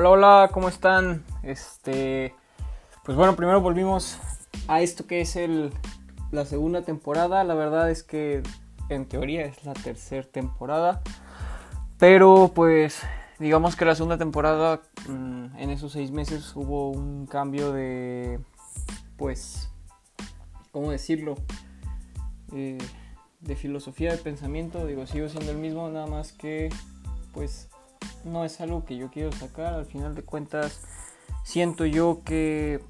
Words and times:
Hola, 0.00 0.08
hola, 0.08 0.50
¿cómo 0.50 0.70
están? 0.70 1.26
Este, 1.42 2.34
pues 3.04 3.18
bueno, 3.18 3.36
primero 3.36 3.60
volvimos 3.60 4.18
a 4.66 4.80
esto 4.80 5.06
que 5.06 5.20
es 5.20 5.36
el, 5.36 5.74
la 6.30 6.46
segunda 6.46 6.80
temporada. 6.80 7.44
La 7.44 7.52
verdad 7.52 7.90
es 7.90 8.02
que 8.02 8.42
en 8.88 9.04
teoría 9.04 9.44
es 9.44 9.62
la 9.62 9.74
tercera 9.74 10.26
temporada. 10.26 11.02
Pero 11.98 12.50
pues 12.54 13.02
digamos 13.38 13.76
que 13.76 13.84
la 13.84 13.94
segunda 13.94 14.16
temporada 14.16 14.80
mm, 15.06 15.58
en 15.58 15.68
esos 15.68 15.92
seis 15.92 16.10
meses 16.12 16.56
hubo 16.56 16.88
un 16.88 17.26
cambio 17.26 17.70
de, 17.70 18.40
pues, 19.18 19.70
¿cómo 20.72 20.92
decirlo? 20.92 21.34
Eh, 22.54 22.78
de 23.40 23.54
filosofía 23.54 24.12
de 24.12 24.16
pensamiento. 24.16 24.86
Digo, 24.86 25.06
sigo 25.06 25.28
siendo 25.28 25.52
el 25.52 25.58
mismo, 25.58 25.90
nada 25.90 26.06
más 26.06 26.32
que 26.32 26.70
pues 27.34 27.68
no 28.24 28.44
es 28.44 28.60
algo 28.60 28.84
que 28.84 28.96
yo 28.96 29.10
quiero 29.10 29.32
sacar. 29.32 29.74
Al 29.74 29.86
final 29.86 30.14
de 30.14 30.22
cuentas, 30.22 30.80
siento 31.44 31.86
yo 31.86 32.22
que 32.24 32.80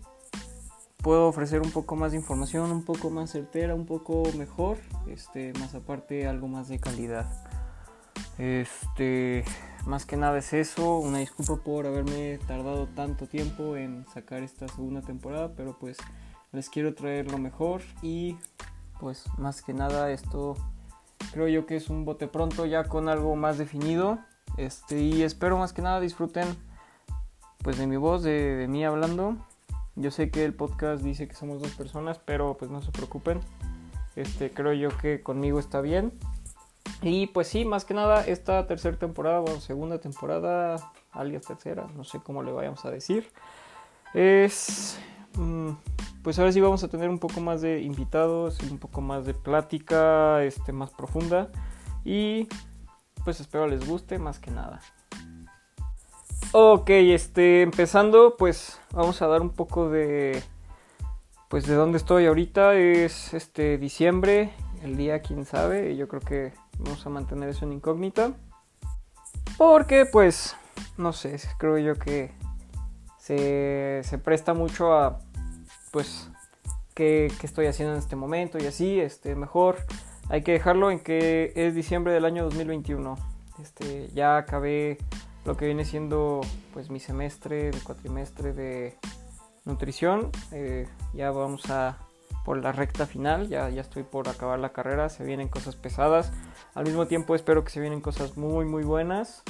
puedo 1.03 1.29
ofrecer 1.29 1.61
un 1.63 1.71
poco 1.71 1.97
más 1.97 2.13
de 2.13 2.19
información, 2.19 2.71
un 2.71 2.85
poco 2.85 3.11
más 3.11 3.31
certera, 3.31 3.75
un 3.75 3.87
poco 3.87 4.23
mejor, 4.37 4.79
este, 5.09 5.53
más 5.55 5.75
aparte 5.75 6.27
algo 6.27 6.49
más 6.49 6.69
de 6.69 6.79
calidad. 6.79 7.27
Este, 8.39 9.45
más 9.87 10.07
que 10.07 10.17
nada 10.17 10.39
es 10.39 10.53
eso, 10.53 10.99
una 10.99 11.19
disculpa 11.19 11.57
por 11.63 11.87
haberme 11.87 12.39
tardado 12.47 12.87
tanto 12.87 13.27
tiempo 13.27 13.77
en 13.77 14.07
sacar 14.13 14.43
esta 14.43 14.69
segunda 14.69 15.03
temporada, 15.03 15.53
pero 15.57 15.79
pues 15.79 15.99
les 16.53 16.69
quiero 16.69 16.95
traer 16.95 17.31
lo 17.31 17.39
mejor 17.39 17.83
y 18.03 18.37
pues 18.99 19.25
más 19.39 19.63
que 19.63 19.73
nada 19.73 20.11
esto 20.11 20.57
creo 21.33 21.49
yo 21.49 21.65
que 21.65 21.77
es 21.77 21.89
un 21.89 22.05
bote 22.05 22.27
pronto 22.27 22.67
ya 22.67 22.85
con 22.85 23.09
algo 23.09 23.37
más 23.37 23.57
definido 23.57 24.19
este, 24.57 25.01
y 25.01 25.23
espero 25.23 25.59
más 25.59 25.73
que 25.73 25.83
nada 25.83 26.01
disfruten 26.01 26.57
pues 27.63 27.79
de 27.79 27.87
mi 27.87 27.97
voz, 27.97 28.23
de, 28.23 28.67
mí 28.69 28.85
hablando. 28.85 29.37
Yo 29.97 30.11
sé 30.11 30.31
que 30.31 30.45
el 30.45 30.55
podcast 30.55 31.03
dice 31.03 31.29
que 31.29 31.35
somos 31.35 31.61
dos 31.61 31.73
personas, 31.73 32.19
pero 32.19 32.57
pues 32.57 32.71
no 32.71 32.81
se 32.81 32.91
preocupen. 32.91 33.41
Este, 34.17 34.51
creo 34.51 34.73
yo 34.73 34.89
que 34.97 35.23
conmigo 35.23 35.59
está 35.59 35.81
bien. 35.81 36.13
Y 37.03 37.27
pues 37.29 37.49
sí, 37.49 37.65
más 37.65 37.85
que 37.85 37.95
nada, 37.95 38.25
esta 38.27 38.67
tercera 38.67 38.97
temporada, 38.99 39.41
o 39.41 39.61
segunda 39.61 39.99
temporada, 39.99 40.93
alias 41.13 41.47
tercera, 41.47 41.87
no 41.97 42.05
sé 42.05 42.21
cómo 42.21 42.43
le 42.43 42.53
vayamos 42.53 42.85
a 42.85 42.91
decir, 42.91 43.31
es. 44.15 44.99
Mm, 45.35 45.71
pues 46.23 46.39
ahora 46.39 46.53
sí 46.53 46.61
vamos 46.61 46.85
a 46.85 46.89
tener 46.89 47.09
un 47.09 47.19
poco 47.19 47.41
más 47.41 47.63
de 47.63 47.81
invitados, 47.81 48.61
un 48.71 48.79
poco 48.79 49.01
más 49.01 49.25
de 49.25 49.33
plática 49.33 50.43
este, 50.45 50.73
más 50.73 50.91
profunda. 50.91 51.51
Y 52.05 52.49
pues 53.25 53.41
espero 53.41 53.67
les 53.67 53.87
guste 53.87 54.19
más 54.19 54.39
que 54.39 54.51
nada. 54.51 54.81
Ok, 56.53 56.91
este, 56.91 57.63
empezando, 57.63 58.37
pues 58.37 58.81
vamos 58.91 59.23
a 59.23 59.29
dar 59.29 59.41
un 59.41 59.51
poco 59.51 59.89
de, 59.89 60.43
pues 61.49 61.65
de 61.65 61.75
dónde 61.75 61.99
estoy 61.99 62.27
ahorita. 62.27 62.75
Es 62.75 63.35
este 63.35 63.79
diciembre, 63.79 64.53
el 64.83 64.97
día 64.97 65.21
quién 65.21 65.45
sabe, 65.45 65.93
y 65.93 65.97
yo 65.97 66.09
creo 66.09 66.21
que 66.21 66.53
vamos 66.79 67.07
a 67.07 67.11
mantener 67.11 67.51
eso 67.51 67.65
en 67.65 67.75
incógnita. 67.75 68.33
Porque, 69.59 70.07
pues, 70.07 70.57
no 70.97 71.13
sé, 71.13 71.39
creo 71.59 71.79
yo 71.79 71.95
que 71.97 72.33
se, 73.19 74.01
se 74.03 74.19
presta 74.19 74.53
mucho 74.53 74.93
a, 74.93 75.21
pues, 75.93 76.31
qué, 76.95 77.33
qué 77.39 77.47
estoy 77.47 77.67
haciendo 77.67 77.93
en 77.95 78.01
este 78.01 78.17
momento 78.17 78.59
y 78.59 78.67
así, 78.67 78.99
este, 78.99 79.37
mejor 79.37 79.77
hay 80.31 80.43
que 80.43 80.53
dejarlo 80.53 80.91
en 80.91 81.01
que 81.01 81.53
es 81.57 81.75
diciembre 81.75 82.13
del 82.13 82.25
año 82.25 82.45
2021. 82.45 83.17
Este, 83.61 84.09
ya 84.15 84.37
acabé 84.37 84.97
lo 85.45 85.57
que 85.57 85.67
viene 85.67 85.85
siendo 85.85 86.41
pues 86.73 86.89
mi 86.89 87.01
semestre, 87.01 87.73
de 87.73 87.81
cuatrimestre 87.81 88.53
de 88.53 88.97
nutrición. 89.65 90.31
Eh, 90.53 90.87
ya 91.15 91.33
vamos 91.33 91.69
a 91.69 91.99
por 92.45 92.63
la 92.63 92.73
recta 92.73 93.07
final, 93.07 93.49
ya, 93.49 93.69
ya 93.69 93.83
estoy 93.83 94.03
por 94.03 94.29
acabar 94.29 94.59
la 94.61 94.73
carrera, 94.73 95.09
se 95.09 95.25
vienen 95.25 95.49
cosas 95.49 95.77
pesadas. 95.77 96.33
Al 96.75 96.85
mismo 96.85 97.07
tiempo 97.07 97.35
espero 97.35 97.65
que 97.65 97.71
se 97.71 97.81
vienen 97.81 98.01
cosas 98.01 98.37
muy 98.37 98.65
muy 98.65 98.85
buenas. 98.85 99.43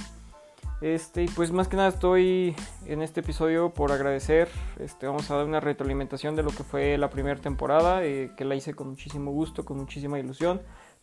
Este, 0.80 1.26
pues 1.36 1.52
más 1.52 1.68
que 1.68 1.76
nada 1.76 1.90
estoy 1.90 2.56
en 2.86 3.02
este 3.02 3.20
episodio 3.20 3.74
por 3.74 3.92
agradecer. 3.92 4.48
Este, 4.78 5.06
vamos 5.06 5.30
a 5.30 5.36
dar 5.36 5.44
una 5.44 5.60
retroalimentación 5.60 6.36
de 6.36 6.42
lo 6.42 6.50
que 6.50 6.64
fue 6.64 6.96
la 6.96 7.10
primera 7.10 7.38
temporada, 7.38 8.04
eh, 8.04 8.32
que 8.36 8.46
la 8.46 8.54
hice 8.54 8.74
con 8.74 8.88
muchísimo 8.88 9.30
gusto, 9.30 9.64
con 9.64 9.76
muchísima 9.76 10.18
ilusión. 10.18 10.62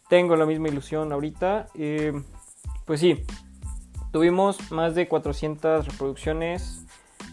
Tengo 0.09 0.35
la 0.35 0.47
misma 0.47 0.69
ilusión 0.69 1.11
ahorita. 1.11 1.67
Eh, 1.75 2.11
pues 2.85 3.01
sí, 3.01 3.23
tuvimos 4.11 4.71
más 4.71 4.95
de 4.95 5.07
400 5.07 5.87
reproducciones 5.87 6.85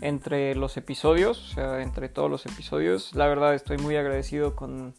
entre 0.03 0.55
los 0.55 0.77
episodios, 0.77 1.51
o 1.51 1.55
sea, 1.55 1.81
entre 1.81 2.11
todos 2.11 2.31
los 2.31 2.45
episodios. 2.45 3.15
La 3.15 3.27
verdad 3.27 3.55
estoy 3.55 3.79
muy 3.79 3.97
agradecido 3.97 4.55
con 4.55 4.95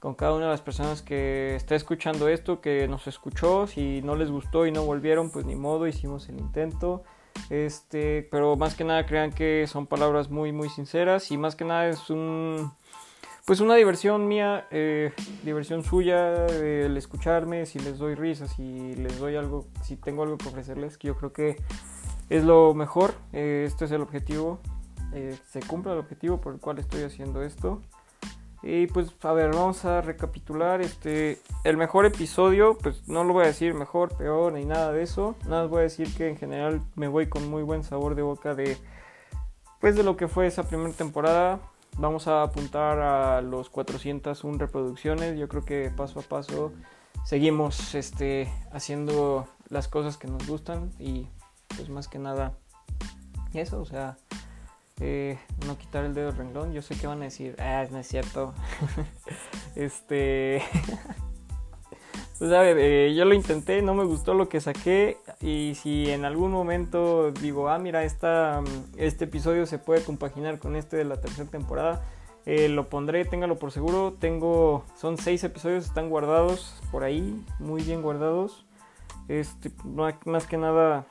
con 0.00 0.14
cada 0.14 0.34
una 0.34 0.46
de 0.46 0.50
las 0.50 0.62
personas 0.62 1.02
que 1.02 1.54
está 1.56 1.74
escuchando 1.74 2.28
esto, 2.28 2.60
que 2.60 2.86
nos 2.88 3.06
escuchó. 3.06 3.66
Si 3.66 4.02
no 4.02 4.16
les 4.16 4.30
gustó 4.30 4.66
y 4.66 4.72
no 4.72 4.84
volvieron, 4.84 5.30
pues 5.30 5.44
ni 5.44 5.56
modo, 5.56 5.86
hicimos 5.86 6.28
el 6.28 6.38
intento. 6.38 7.02
Este, 7.50 8.26
pero 8.30 8.56
más 8.56 8.74
que 8.74 8.84
nada 8.84 9.06
crean 9.06 9.32
que 9.32 9.66
son 9.68 9.86
palabras 9.86 10.28
muy 10.28 10.52
muy 10.52 10.68
sinceras 10.68 11.30
y 11.30 11.38
más 11.38 11.54
que 11.54 11.64
nada 11.64 11.88
es 11.88 12.10
un 12.10 12.72
pues 13.48 13.60
una 13.60 13.76
diversión 13.76 14.28
mía, 14.28 14.66
eh, 14.70 15.10
diversión 15.42 15.82
suya, 15.82 16.44
el 16.44 16.94
escucharme, 16.98 17.64
si 17.64 17.78
les 17.78 17.96
doy 17.96 18.14
risas, 18.14 18.50
si 18.50 18.94
les 18.94 19.18
doy 19.18 19.36
algo, 19.36 19.66
si 19.82 19.96
tengo 19.96 20.22
algo 20.22 20.36
que 20.36 20.48
ofrecerles, 20.48 20.98
que 20.98 21.08
yo 21.08 21.16
creo 21.16 21.32
que 21.32 21.56
es 22.28 22.44
lo 22.44 22.74
mejor. 22.74 23.14
Eh, 23.32 23.64
este 23.66 23.86
es 23.86 23.90
el 23.92 24.02
objetivo, 24.02 24.60
eh, 25.14 25.34
se 25.46 25.60
cumple 25.60 25.92
el 25.92 25.98
objetivo 25.98 26.42
por 26.42 26.52
el 26.52 26.60
cual 26.60 26.78
estoy 26.78 27.04
haciendo 27.04 27.42
esto. 27.42 27.80
Y 28.62 28.88
pues 28.88 29.12
a 29.22 29.32
ver, 29.32 29.50
vamos 29.54 29.84
a 29.84 30.00
recapitular 30.00 30.80
este 30.80 31.40
el 31.64 31.76
mejor 31.76 32.06
episodio, 32.06 32.76
pues 32.76 33.06
no 33.08 33.22
lo 33.24 33.32
voy 33.32 33.44
a 33.44 33.48
decir 33.48 33.74
mejor, 33.74 34.16
peor 34.16 34.52
ni 34.52 34.64
nada 34.64 34.92
de 34.92 35.02
eso. 35.02 35.36
Nada 35.46 35.66
voy 35.66 35.80
a 35.80 35.82
decir 35.82 36.14
que 36.16 36.28
en 36.28 36.36
general 36.36 36.82
me 36.96 37.08
voy 37.08 37.28
con 37.28 37.48
muy 37.48 37.62
buen 37.62 37.84
sabor 37.84 38.14
de 38.14 38.22
boca 38.22 38.54
de 38.54 38.76
pues 39.80 39.94
de 39.94 40.02
lo 40.02 40.16
que 40.16 40.26
fue 40.26 40.46
esa 40.46 40.64
primera 40.64 40.92
temporada. 40.92 41.60
Vamos 41.98 42.26
a 42.26 42.42
apuntar 42.42 42.98
a 42.98 43.40
los 43.42 43.70
401 43.70 44.58
reproducciones. 44.58 45.38
Yo 45.38 45.48
creo 45.48 45.64
que 45.64 45.90
paso 45.96 46.20
a 46.20 46.22
paso 46.22 46.72
seguimos 47.24 47.94
este 47.94 48.52
haciendo 48.72 49.46
las 49.68 49.86
cosas 49.86 50.16
que 50.16 50.26
nos 50.26 50.46
gustan 50.46 50.90
y 50.98 51.28
pues 51.76 51.88
más 51.90 52.08
que 52.08 52.18
nada 52.18 52.54
eso, 53.54 53.80
o 53.80 53.84
sea, 53.84 54.16
eh, 55.00 55.38
no 55.66 55.78
quitar 55.78 56.04
el 56.04 56.14
dedo 56.14 56.32
renglón. 56.32 56.72
Yo 56.72 56.82
sé 56.82 56.96
que 56.96 57.06
van 57.06 57.20
a 57.22 57.26
decir, 57.26 57.54
ah, 57.60 57.86
no 57.90 57.98
es 57.98 58.06
cierto. 58.06 58.54
este. 59.76 60.62
pues 62.38 62.52
a 62.52 62.60
ver, 62.60 62.78
eh, 62.78 63.14
yo 63.14 63.24
lo 63.24 63.34
intenté, 63.34 63.80
no 63.82 63.94
me 63.94 64.04
gustó 64.04 64.34
lo 64.34 64.48
que 64.48 64.60
saqué. 64.60 65.16
Y 65.40 65.74
si 65.76 66.10
en 66.10 66.24
algún 66.24 66.50
momento 66.50 67.30
digo, 67.30 67.68
ah, 67.68 67.78
mira, 67.78 68.04
esta, 68.04 68.62
este 68.96 69.24
episodio 69.24 69.66
se 69.66 69.78
puede 69.78 70.02
compaginar 70.02 70.58
con 70.58 70.74
este 70.74 70.96
de 70.96 71.04
la 71.04 71.20
tercera 71.20 71.48
temporada, 71.48 72.02
eh, 72.44 72.68
lo 72.68 72.88
pondré, 72.88 73.24
téngalo 73.24 73.58
por 73.58 73.70
seguro. 73.70 74.14
Tengo, 74.18 74.84
son 74.96 75.16
seis 75.16 75.44
episodios, 75.44 75.84
están 75.84 76.08
guardados 76.08 76.82
por 76.90 77.04
ahí, 77.04 77.44
muy 77.60 77.82
bien 77.82 78.02
guardados. 78.02 78.66
Este, 79.28 79.70
más 79.84 80.46
que 80.46 80.56
nada, 80.56 81.06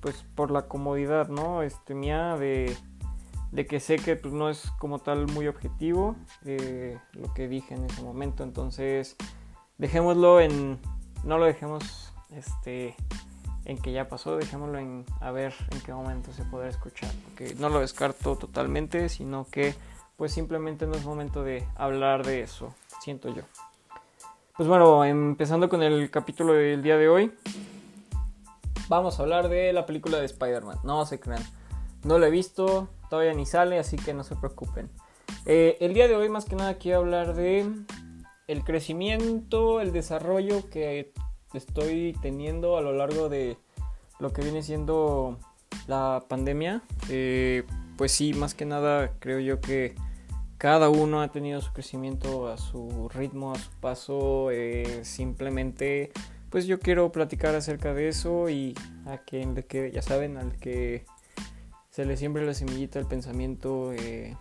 pues 0.00 0.24
por 0.34 0.50
la 0.50 0.68
comodidad, 0.68 1.28
¿no? 1.28 1.62
Este, 1.62 1.94
mía 1.94 2.36
de 2.36 2.76
de 3.54 3.66
que 3.66 3.78
sé 3.78 3.96
que 3.96 4.16
pues, 4.16 4.34
no 4.34 4.50
es 4.50 4.72
como 4.80 4.98
tal 4.98 5.28
muy 5.28 5.46
objetivo 5.46 6.16
eh, 6.44 6.98
lo 7.12 7.32
que 7.34 7.46
dije 7.46 7.74
en 7.74 7.84
ese 7.84 8.02
momento. 8.02 8.42
Entonces, 8.42 9.16
dejémoslo 9.78 10.40
en. 10.40 10.80
No 11.22 11.38
lo 11.38 11.46
dejemos 11.46 12.12
este, 12.30 12.96
en 13.64 13.78
que 13.78 13.92
ya 13.92 14.08
pasó, 14.08 14.36
dejémoslo 14.36 14.78
en 14.78 15.06
a 15.20 15.30
ver 15.30 15.54
en 15.70 15.80
qué 15.82 15.94
momento 15.94 16.32
se 16.32 16.44
podrá 16.44 16.68
escuchar. 16.68 17.10
Porque 17.24 17.54
no 17.54 17.68
lo 17.68 17.78
descarto 17.78 18.36
totalmente, 18.36 19.08
sino 19.08 19.46
que 19.46 19.74
pues 20.16 20.32
simplemente 20.32 20.86
no 20.86 20.94
es 20.96 21.04
momento 21.04 21.44
de 21.44 21.66
hablar 21.76 22.26
de 22.26 22.42
eso, 22.42 22.74
siento 23.00 23.28
yo. 23.32 23.42
Pues 24.56 24.68
bueno, 24.68 25.04
empezando 25.04 25.68
con 25.68 25.82
el 25.82 26.10
capítulo 26.10 26.54
del 26.54 26.82
día 26.82 26.96
de 26.96 27.08
hoy, 27.08 27.32
vamos 28.88 29.18
a 29.18 29.22
hablar 29.22 29.48
de 29.48 29.72
la 29.72 29.86
película 29.86 30.18
de 30.18 30.26
Spider-Man. 30.26 30.78
No 30.84 31.06
se 31.06 31.18
crean, 31.18 31.42
no 32.04 32.18
lo 32.18 32.26
he 32.26 32.30
visto, 32.30 32.88
todavía 33.10 33.34
ni 33.34 33.46
sale, 33.46 33.78
así 33.78 33.96
que 33.96 34.14
no 34.14 34.24
se 34.24 34.36
preocupen. 34.36 34.90
Eh, 35.46 35.76
el 35.80 35.94
día 35.94 36.08
de 36.08 36.16
hoy 36.16 36.28
más 36.28 36.44
que 36.44 36.56
nada 36.56 36.74
quiero 36.74 36.98
hablar 36.98 37.34
de 37.34 37.66
el 38.46 38.64
crecimiento, 38.64 39.80
el 39.80 39.92
desarrollo 39.92 40.68
que 40.70 41.12
estoy 41.54 42.16
teniendo 42.20 42.76
a 42.76 42.80
lo 42.82 42.92
largo 42.92 43.28
de 43.28 43.56
lo 44.18 44.32
que 44.32 44.42
viene 44.42 44.62
siendo 44.62 45.38
la 45.86 46.24
pandemia. 46.28 46.82
Eh, 47.08 47.64
pues 47.96 48.12
sí, 48.12 48.32
más 48.34 48.54
que 48.54 48.64
nada 48.64 49.12
creo 49.18 49.40
yo 49.40 49.60
que 49.60 49.94
cada 50.58 50.88
uno 50.88 51.20
ha 51.20 51.28
tenido 51.28 51.60
su 51.60 51.72
crecimiento 51.72 52.48
a 52.48 52.58
su 52.58 53.08
ritmo, 53.12 53.52
a 53.52 53.58
su 53.58 53.70
paso. 53.80 54.50
Eh, 54.50 55.00
simplemente, 55.04 56.12
pues 56.50 56.66
yo 56.66 56.80
quiero 56.80 57.12
platicar 57.12 57.54
acerca 57.54 57.94
de 57.94 58.08
eso 58.08 58.48
y 58.48 58.74
a 59.06 59.18
quien 59.18 59.54
le 59.54 59.64
quede, 59.64 59.92
ya 59.92 60.02
saben, 60.02 60.36
al 60.36 60.56
que 60.56 61.04
se 61.94 62.04
le 62.04 62.16
siembre 62.16 62.44
la 62.44 62.54
semillita 62.54 62.98
del 62.98 63.06
pensamiento, 63.06 63.92
eh, 63.92 64.36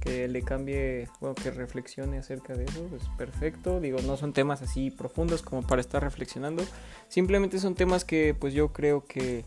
que 0.00 0.26
le 0.26 0.40
cambie, 0.40 1.06
bueno, 1.20 1.34
que 1.34 1.50
reflexione 1.50 2.16
acerca 2.16 2.54
de 2.54 2.64
eso, 2.64 2.86
pues 2.88 3.02
perfecto. 3.18 3.78
Digo, 3.78 3.98
no 4.00 4.16
son 4.16 4.32
temas 4.32 4.62
así 4.62 4.90
profundos 4.90 5.42
como 5.42 5.66
para 5.66 5.82
estar 5.82 6.02
reflexionando, 6.02 6.64
simplemente 7.08 7.58
son 7.58 7.74
temas 7.74 8.06
que 8.06 8.34
pues 8.34 8.54
yo 8.54 8.72
creo 8.72 9.04
que 9.04 9.44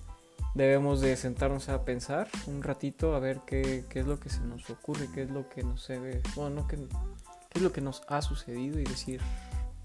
debemos 0.54 1.01
de 1.01 1.18
sentarnos 1.18 1.68
a 1.69 1.83
pensar 1.83 2.27
un 2.45 2.62
ratito 2.62 3.16
a 3.16 3.19
ver 3.19 3.39
qué, 3.48 3.86
qué 3.89 4.01
es 4.01 4.06
lo 4.06 4.19
que 4.19 4.30
se 4.30 4.42
nos 4.42 4.69
ocurre, 4.69 5.07
qué 5.12 5.24
es 5.24 5.31
lo 5.31 5.50
que 5.50 5.63
nos 5.63 5.81
se 5.81 5.98
ve, 5.98 6.21
bueno, 6.36 6.62
no, 6.62 6.68
qué, 6.68 6.78
qué 6.78 7.56
es 7.56 7.62
lo 7.63 7.71
que 7.71 7.81
nos 7.81 8.04
ha 8.07 8.21
sucedido 8.21 8.80
y 8.80 8.83
decir 8.83 9.19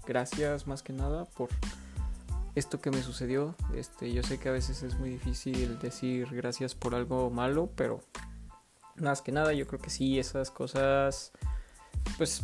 gracias 0.05 0.67
más 0.67 0.83
que 0.83 0.93
nada 0.93 1.25
por 1.25 1.49
esto 2.55 2.81
que 2.81 2.91
me 2.91 3.01
sucedió. 3.01 3.55
Este, 3.75 4.11
yo 4.11 4.23
sé 4.23 4.39
que 4.39 4.49
a 4.49 4.51
veces 4.51 4.83
es 4.83 4.97
muy 4.97 5.09
difícil 5.09 5.79
decir 5.79 6.27
gracias 6.31 6.75
por 6.75 6.95
algo 6.95 7.29
malo, 7.29 7.69
pero 7.75 8.01
más 8.95 9.21
que 9.21 9.31
nada 9.31 9.53
yo 9.53 9.67
creo 9.67 9.81
que 9.81 9.89
sí, 9.89 10.19
esas 10.19 10.51
cosas, 10.51 11.31
pues 12.17 12.43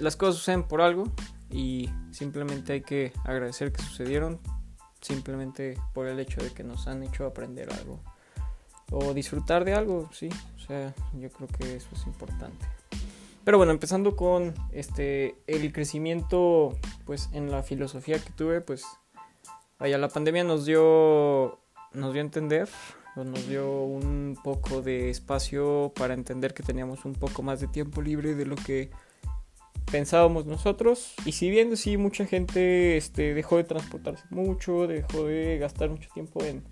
las 0.00 0.16
cosas 0.16 0.36
suceden 0.36 0.64
por 0.64 0.80
algo 0.80 1.04
y 1.50 1.88
simplemente 2.10 2.72
hay 2.72 2.80
que 2.82 3.12
agradecer 3.24 3.72
que 3.72 3.82
sucedieron, 3.82 4.40
simplemente 5.00 5.78
por 5.94 6.06
el 6.06 6.18
hecho 6.18 6.42
de 6.42 6.50
que 6.50 6.64
nos 6.64 6.88
han 6.88 7.02
hecho 7.02 7.26
aprender 7.26 7.72
algo 7.72 8.00
o 8.90 9.14
disfrutar 9.14 9.64
de 9.64 9.74
algo, 9.74 10.08
sí, 10.12 10.28
o 10.56 10.60
sea, 10.60 10.94
yo 11.14 11.30
creo 11.30 11.48
que 11.48 11.76
eso 11.76 11.88
es 11.92 12.06
importante. 12.06 12.66
Pero 13.44 13.58
bueno, 13.58 13.72
empezando 13.72 14.14
con 14.14 14.54
este 14.72 15.34
el 15.46 15.72
crecimiento 15.72 16.76
pues 17.04 17.28
en 17.32 17.50
la 17.50 17.62
filosofía 17.62 18.18
que 18.18 18.30
tuve, 18.30 18.60
pues 18.60 18.84
vaya, 19.78 19.98
la 19.98 20.08
pandemia 20.08 20.44
nos 20.44 20.64
dio 20.64 21.58
nos 21.92 22.12
dio 22.12 22.22
a 22.22 22.24
entender, 22.24 22.68
nos 23.16 23.48
dio 23.48 23.82
un 23.82 24.38
poco 24.42 24.80
de 24.80 25.10
espacio 25.10 25.92
para 25.96 26.14
entender 26.14 26.54
que 26.54 26.62
teníamos 26.62 27.04
un 27.04 27.14
poco 27.14 27.42
más 27.42 27.60
de 27.60 27.66
tiempo 27.66 28.00
libre 28.00 28.36
de 28.36 28.46
lo 28.46 28.54
que 28.54 28.90
pensábamos 29.90 30.46
nosotros. 30.46 31.14
Y 31.26 31.32
si 31.32 31.50
bien 31.50 31.76
sí 31.76 31.96
mucha 31.96 32.26
gente 32.26 32.96
este, 32.96 33.34
dejó 33.34 33.56
de 33.56 33.64
transportarse 33.64 34.24
mucho, 34.30 34.86
dejó 34.86 35.24
de 35.24 35.58
gastar 35.58 35.90
mucho 35.90 36.08
tiempo 36.14 36.44
en, 36.44 36.62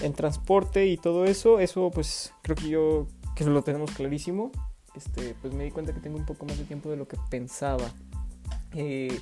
en 0.00 0.14
transporte 0.14 0.86
y 0.86 0.96
todo 0.96 1.26
eso, 1.26 1.60
eso 1.60 1.90
pues 1.90 2.32
creo 2.42 2.56
que 2.56 2.68
yo 2.70 3.06
que 3.36 3.44
lo 3.44 3.62
tenemos 3.62 3.92
clarísimo 3.92 4.50
este, 4.98 5.34
pues 5.40 5.54
me 5.54 5.64
di 5.64 5.70
cuenta 5.70 5.94
que 5.94 6.00
tengo 6.00 6.18
un 6.18 6.26
poco 6.26 6.44
más 6.44 6.58
de 6.58 6.64
tiempo 6.64 6.90
de 6.90 6.96
lo 6.96 7.08
que 7.08 7.16
pensaba. 7.30 7.90
Eh, 8.74 9.20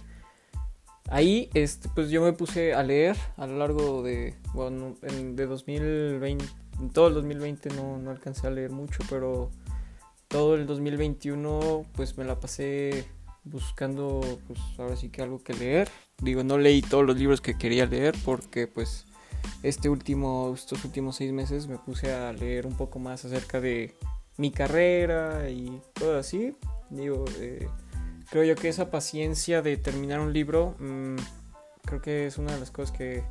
ahí, 1.09 1.51
este, 1.55 1.89
pues 1.95 2.11
yo 2.11 2.23
me 2.23 2.33
puse 2.33 2.75
a 2.75 2.83
leer 2.83 3.17
a 3.37 3.47
lo 3.47 3.59
largo 3.59 4.03
de, 4.03 4.35
bueno, 4.55 4.97
de 5.01 5.47
2020, 5.47 6.45
en 6.81 6.91
todo 6.91 7.09
el 7.09 7.15
2020 7.15 7.71
no, 7.71 7.99
no 7.99 8.11
alcancé 8.11 8.47
a 8.47 8.51
leer 8.51 8.71
mucho, 8.71 9.03
pero 9.09 9.51
todo 10.29 10.55
el 10.57 10.67
2021 10.67 11.87
pues 11.93 12.19
me 12.19 12.25
la 12.25 12.39
pasé 12.41 13.07
buscando 13.45 14.21
pues 14.47 14.59
ahora 14.79 14.97
sí 14.97 15.09
que 15.09 15.23
algo 15.23 15.43
que 15.43 15.55
leer. 15.55 15.89
Digo, 16.19 16.43
no 16.43 16.59
leí 16.59 16.83
todos 16.83 17.07
los 17.07 17.17
libros 17.17 17.41
que 17.41 17.57
quería 17.57 17.87
leer 17.87 18.15
porque 18.25 18.67
pues 18.67 19.07
este 19.63 19.89
último, 19.89 20.53
estos 20.55 20.85
últimos 20.85 21.17
seis 21.17 21.33
meses 21.33 21.67
me 21.69 21.79
puse 21.79 22.13
a 22.13 22.33
leer 22.33 22.67
un 22.67 22.77
poco 22.77 22.99
más 22.99 23.25
acerca 23.25 23.61
de 23.61 23.95
mi 24.37 24.51
carrera 24.51 25.49
y 25.51 25.81
todo 25.95 26.19
así. 26.19 26.57
Digo, 26.91 27.25
eh, 27.39 27.69
creo 28.31 28.45
yo 28.45 28.55
que 28.55 28.69
esa 28.69 28.91
paciencia 28.91 29.63
de 29.63 29.77
terminar 29.77 30.21
un 30.21 30.33
libro, 30.33 30.77
mm, 30.79 31.17
creo 31.85 32.03
que 32.03 32.27
es 32.27 32.39
una 32.39 32.53
de 32.53 32.61
las 32.61 32.71
cosas 32.71 32.97
que 32.97 33.25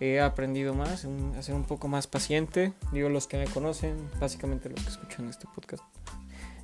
he 0.00 0.20
aprendido 0.20 0.74
más, 0.74 1.06
a 1.36 1.42
ser 1.42 1.54
un 1.54 1.64
poco 1.64 1.88
más 1.88 2.06
paciente. 2.06 2.72
Digo, 2.92 3.08
los 3.08 3.26
que 3.26 3.38
me 3.38 3.46
conocen, 3.46 3.96
básicamente 4.20 4.68
los 4.68 4.80
que 4.82 4.90
escuchan 4.90 5.28
este 5.28 5.46
podcast, 5.54 5.84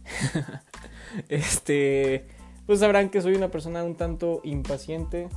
este, 1.29 2.27
pues 2.67 2.81
sabrán 2.81 3.11
que 3.11 3.23
soy 3.23 3.35
una 3.35 3.51
persona 3.51 3.85
un 3.85 3.97
tanto 3.97 4.41
impaciente, 4.45 5.29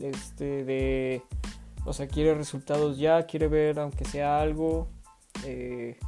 este, 0.00 0.64
de, 0.64 1.22
o 1.84 1.92
sea, 1.92 2.06
quiere 2.08 2.34
resultados 2.34 2.98
ya, 2.98 3.26
quiere 3.26 3.48
ver 3.48 3.78
aunque 3.78 4.04
sea 4.04 4.40
algo. 4.40 4.88
Eh, 5.44 5.98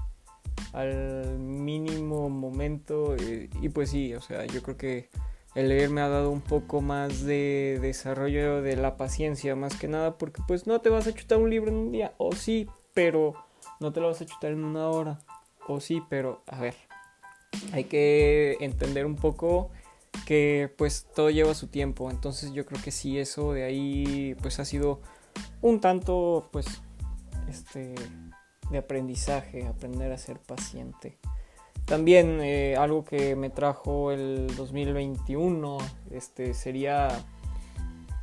al 0.73 1.39
mínimo 1.39 2.29
momento. 2.29 3.17
Eh, 3.17 3.49
y 3.61 3.69
pues 3.69 3.91
sí, 3.91 4.15
o 4.15 4.21
sea, 4.21 4.45
yo 4.47 4.63
creo 4.63 4.77
que 4.77 5.11
el 5.55 5.69
leer 5.69 5.91
me 5.91 6.01
ha 6.01 6.09
dado 6.09 6.31
un 6.31 6.41
poco 6.41 6.81
más 6.81 7.23
de 7.23 7.79
desarrollo 7.81 8.63
de 8.63 8.77
la 8.77 8.97
paciencia, 8.97 9.57
más 9.57 9.77
que 9.77 9.89
nada, 9.89 10.19
porque 10.19 10.43
pues 10.47 10.67
no 10.67 10.81
te 10.81 10.91
vas 10.91 11.07
a 11.07 11.15
chutar 11.15 11.39
un 11.39 11.51
libro 11.51 11.71
en 11.71 11.77
un 11.77 11.93
día, 11.93 12.15
o 12.19 12.33
sí, 12.33 12.69
pero 12.95 13.35
no 13.81 13.93
te 13.93 14.01
lo 14.01 14.09
vas 14.09 14.21
a 14.21 14.27
chutar 14.27 14.53
en 14.53 14.65
una 14.65 14.89
hora, 14.89 15.19
o 15.67 15.81
sí, 15.81 16.03
pero 16.09 16.43
a 16.47 16.61
ver, 16.61 16.75
hay 17.73 17.85
que 17.85 18.57
entender 18.61 19.07
un 19.07 19.17
poco 19.17 19.71
que 20.27 20.73
pues 20.77 21.07
todo 21.15 21.31
lleva 21.31 21.55
su 21.55 21.69
tiempo, 21.69 22.11
entonces 22.11 22.53
yo 22.53 22.67
creo 22.67 22.81
que 22.83 22.91
sí, 22.91 23.19
eso 23.19 23.53
de 23.53 23.65
ahí 23.65 24.37
pues 24.43 24.61
ha 24.61 24.65
sido 24.65 25.01
un 25.61 25.81
tanto 25.81 26.49
pues 26.53 26.67
este 27.49 27.95
de 28.71 28.79
aprendizaje, 28.79 29.67
aprender 29.67 30.13
a 30.13 30.19
ser 30.19 30.39
paciente. 30.39 31.19
También 31.85 32.41
eh, 32.43 32.77
algo 32.77 33.05
que 33.05 33.35
me 33.35 33.49
trajo 33.49 34.13
el 34.13 34.55
2021 34.57 35.79
este, 36.11 36.53
sería, 36.53 37.09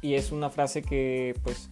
y 0.02 0.14
es 0.14 0.32
una 0.32 0.50
frase 0.50 0.84
que 0.84 1.34
pues 1.44 1.70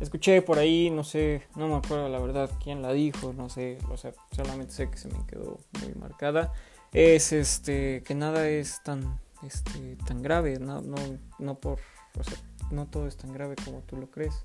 escuché 0.00 0.42
por 0.42 0.58
ahí, 0.58 0.90
no 0.90 1.04
sé, 1.04 1.42
no 1.56 1.68
me 1.68 1.76
acuerdo 1.76 2.08
la 2.08 2.18
verdad 2.18 2.50
quién 2.62 2.82
la 2.82 2.92
dijo, 2.92 3.32
no 3.32 3.48
sé, 3.48 3.78
o 3.90 3.96
sea, 3.96 4.12
solamente 4.32 4.72
sé 4.72 4.90
que 4.90 4.98
se 4.98 5.08
me 5.08 5.26
quedó 5.26 5.58
muy 5.80 5.94
marcada, 5.94 6.52
es 6.92 7.32
este, 7.32 8.02
que 8.02 8.14
nada 8.14 8.48
es 8.48 8.82
tan, 8.82 9.18
este, 9.42 9.96
tan 10.06 10.22
grave, 10.22 10.58
no, 10.58 10.82
no, 10.82 10.96
no 11.38 11.54
por, 11.58 11.78
o 12.18 12.24
sea, 12.24 12.38
no 12.70 12.86
todo 12.86 13.06
es 13.06 13.16
tan 13.16 13.32
grave 13.32 13.56
como 13.64 13.80
tú 13.80 13.96
lo 13.96 14.10
crees. 14.10 14.44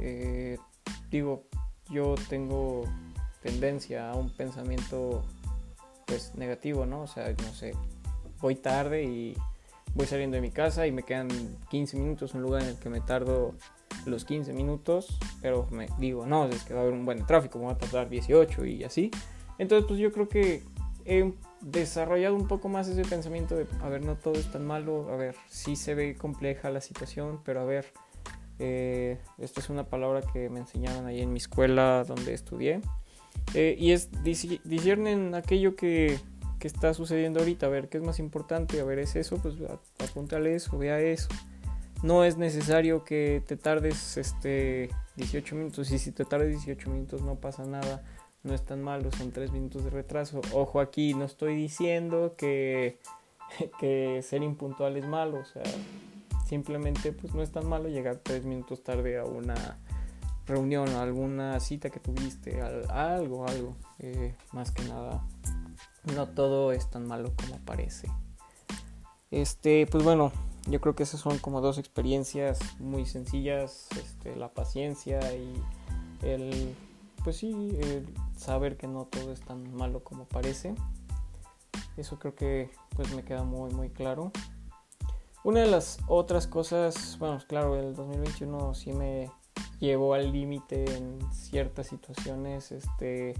Eh, 0.00 0.58
digo, 1.10 1.44
yo 1.90 2.14
tengo 2.28 2.84
tendencia 3.42 4.10
a 4.10 4.14
un 4.14 4.30
pensamiento 4.30 5.24
pues 6.06 6.34
negativo, 6.34 6.86
¿no? 6.86 7.02
O 7.02 7.06
sea, 7.06 7.30
no 7.30 7.52
sé, 7.52 7.74
voy 8.40 8.56
tarde 8.56 9.04
y 9.04 9.36
voy 9.94 10.06
saliendo 10.06 10.36
de 10.36 10.40
mi 10.40 10.50
casa 10.50 10.86
y 10.86 10.92
me 10.92 11.02
quedan 11.02 11.28
15 11.70 11.96
minutos, 11.96 12.34
un 12.34 12.42
lugar 12.42 12.62
en 12.62 12.68
el 12.68 12.78
que 12.78 12.88
me 12.88 13.00
tardo 13.00 13.54
los 14.06 14.24
15 14.24 14.52
minutos, 14.52 15.18
pero 15.42 15.66
me 15.70 15.88
digo, 15.98 16.26
no, 16.26 16.46
es 16.46 16.64
que 16.64 16.74
va 16.74 16.80
a 16.80 16.82
haber 16.82 16.94
un 16.94 17.04
buen 17.04 17.24
tráfico, 17.26 17.58
me 17.58 17.66
va 17.66 17.72
a 17.72 17.78
tardar 17.78 18.08
18 18.08 18.64
y 18.64 18.84
así. 18.84 19.10
Entonces, 19.58 19.86
pues 19.88 19.98
yo 19.98 20.12
creo 20.12 20.28
que 20.28 20.62
he 21.04 21.32
desarrollado 21.60 22.36
un 22.36 22.46
poco 22.46 22.68
más 22.68 22.88
ese 22.88 23.02
pensamiento 23.02 23.56
de, 23.56 23.66
a 23.80 23.88
ver, 23.88 24.04
no 24.04 24.16
todo 24.16 24.34
es 24.34 24.50
tan 24.50 24.66
malo, 24.66 25.08
a 25.10 25.16
ver, 25.16 25.34
sí 25.48 25.74
se 25.74 25.94
ve 25.94 26.16
compleja 26.16 26.70
la 26.70 26.80
situación, 26.80 27.40
pero 27.44 27.60
a 27.60 27.64
ver, 27.64 27.92
eh, 28.58 29.18
esta 29.38 29.60
es 29.60 29.70
una 29.70 29.84
palabra 29.84 30.22
que 30.32 30.48
me 30.50 30.60
enseñaron 30.60 31.06
ahí 31.06 31.20
en 31.20 31.32
mi 31.32 31.38
escuela 31.38 32.04
donde 32.04 32.34
estudié. 32.34 32.80
Eh, 33.54 33.76
y 33.78 33.92
es 33.92 34.10
disciernen 34.22 35.34
aquello 35.34 35.76
que, 35.76 36.18
que, 36.58 36.68
está 36.68 36.92
sucediendo 36.92 37.40
ahorita, 37.40 37.66
a 37.66 37.68
ver 37.68 37.88
qué 37.88 37.98
es 37.98 38.04
más 38.04 38.18
importante, 38.18 38.80
a 38.80 38.84
ver 38.84 38.98
es 38.98 39.16
eso, 39.16 39.36
pues 39.38 39.54
apúntale 39.98 40.54
eso, 40.54 40.76
vea 40.76 41.00
eso. 41.00 41.28
No 42.02 42.24
es 42.24 42.36
necesario 42.36 43.04
que 43.04 43.42
te 43.46 43.56
tardes 43.56 44.16
este 44.16 44.90
18 45.16 45.56
minutos 45.56 45.90
y 45.90 45.98
si 45.98 46.12
te 46.12 46.24
tardes 46.24 46.50
18 46.50 46.90
minutos 46.90 47.22
no 47.22 47.36
pasa 47.36 47.64
nada, 47.64 48.04
no 48.44 48.54
es 48.54 48.64
tan 48.64 48.82
malo, 48.82 49.10
son 49.12 49.32
3 49.32 49.50
minutos 49.52 49.84
de 49.84 49.90
retraso. 49.90 50.40
Ojo 50.52 50.80
aquí, 50.80 51.14
no 51.14 51.24
estoy 51.24 51.56
diciendo 51.56 52.34
que, 52.36 52.98
que 53.80 54.20
ser 54.22 54.42
impuntual 54.42 54.96
es 54.96 55.06
malo, 55.06 55.38
o 55.40 55.44
sea, 55.44 55.62
Simplemente 56.48 57.12
pues 57.12 57.34
no 57.34 57.42
es 57.42 57.52
tan 57.52 57.68
malo 57.68 57.90
llegar 57.90 58.20
tres 58.22 58.46
minutos 58.46 58.82
tarde 58.82 59.18
a 59.18 59.24
una 59.24 59.78
reunión, 60.46 60.88
a 60.88 61.02
alguna 61.02 61.60
cita 61.60 61.90
que 61.90 62.00
tuviste, 62.00 62.62
algo, 62.62 63.46
algo. 63.46 63.76
Eh, 63.98 64.34
más 64.52 64.70
que 64.70 64.82
nada, 64.84 65.22
no 66.16 66.26
todo 66.28 66.72
es 66.72 66.88
tan 66.88 67.06
malo 67.06 67.34
como 67.36 67.58
parece. 67.66 68.08
Este, 69.30 69.86
pues 69.86 70.02
bueno, 70.02 70.32
yo 70.70 70.80
creo 70.80 70.94
que 70.94 71.02
esas 71.02 71.20
son 71.20 71.38
como 71.38 71.60
dos 71.60 71.76
experiencias 71.76 72.58
muy 72.80 73.04
sencillas, 73.04 73.88
este, 74.02 74.34
la 74.34 74.48
paciencia 74.48 75.20
y 75.34 75.52
el, 76.22 76.74
pues 77.24 77.36
sí, 77.36 77.76
el 77.78 78.06
saber 78.38 78.78
que 78.78 78.86
no 78.86 79.04
todo 79.04 79.32
es 79.32 79.40
tan 79.40 79.74
malo 79.74 80.02
como 80.02 80.24
parece. 80.24 80.74
Eso 81.98 82.18
creo 82.18 82.34
que 82.34 82.70
pues 82.96 83.14
me 83.14 83.22
queda 83.22 83.44
muy 83.44 83.70
muy 83.72 83.90
claro. 83.90 84.32
Una 85.48 85.60
de 85.60 85.66
las 85.68 85.98
otras 86.08 86.46
cosas, 86.46 87.16
bueno, 87.18 87.38
claro, 87.48 87.74
el 87.74 87.94
2021 87.94 88.74
sí 88.74 88.92
me 88.92 89.30
llevó 89.80 90.12
al 90.12 90.30
límite 90.30 90.84
en 90.94 91.18
ciertas 91.32 91.86
situaciones, 91.86 92.70
este, 92.70 93.32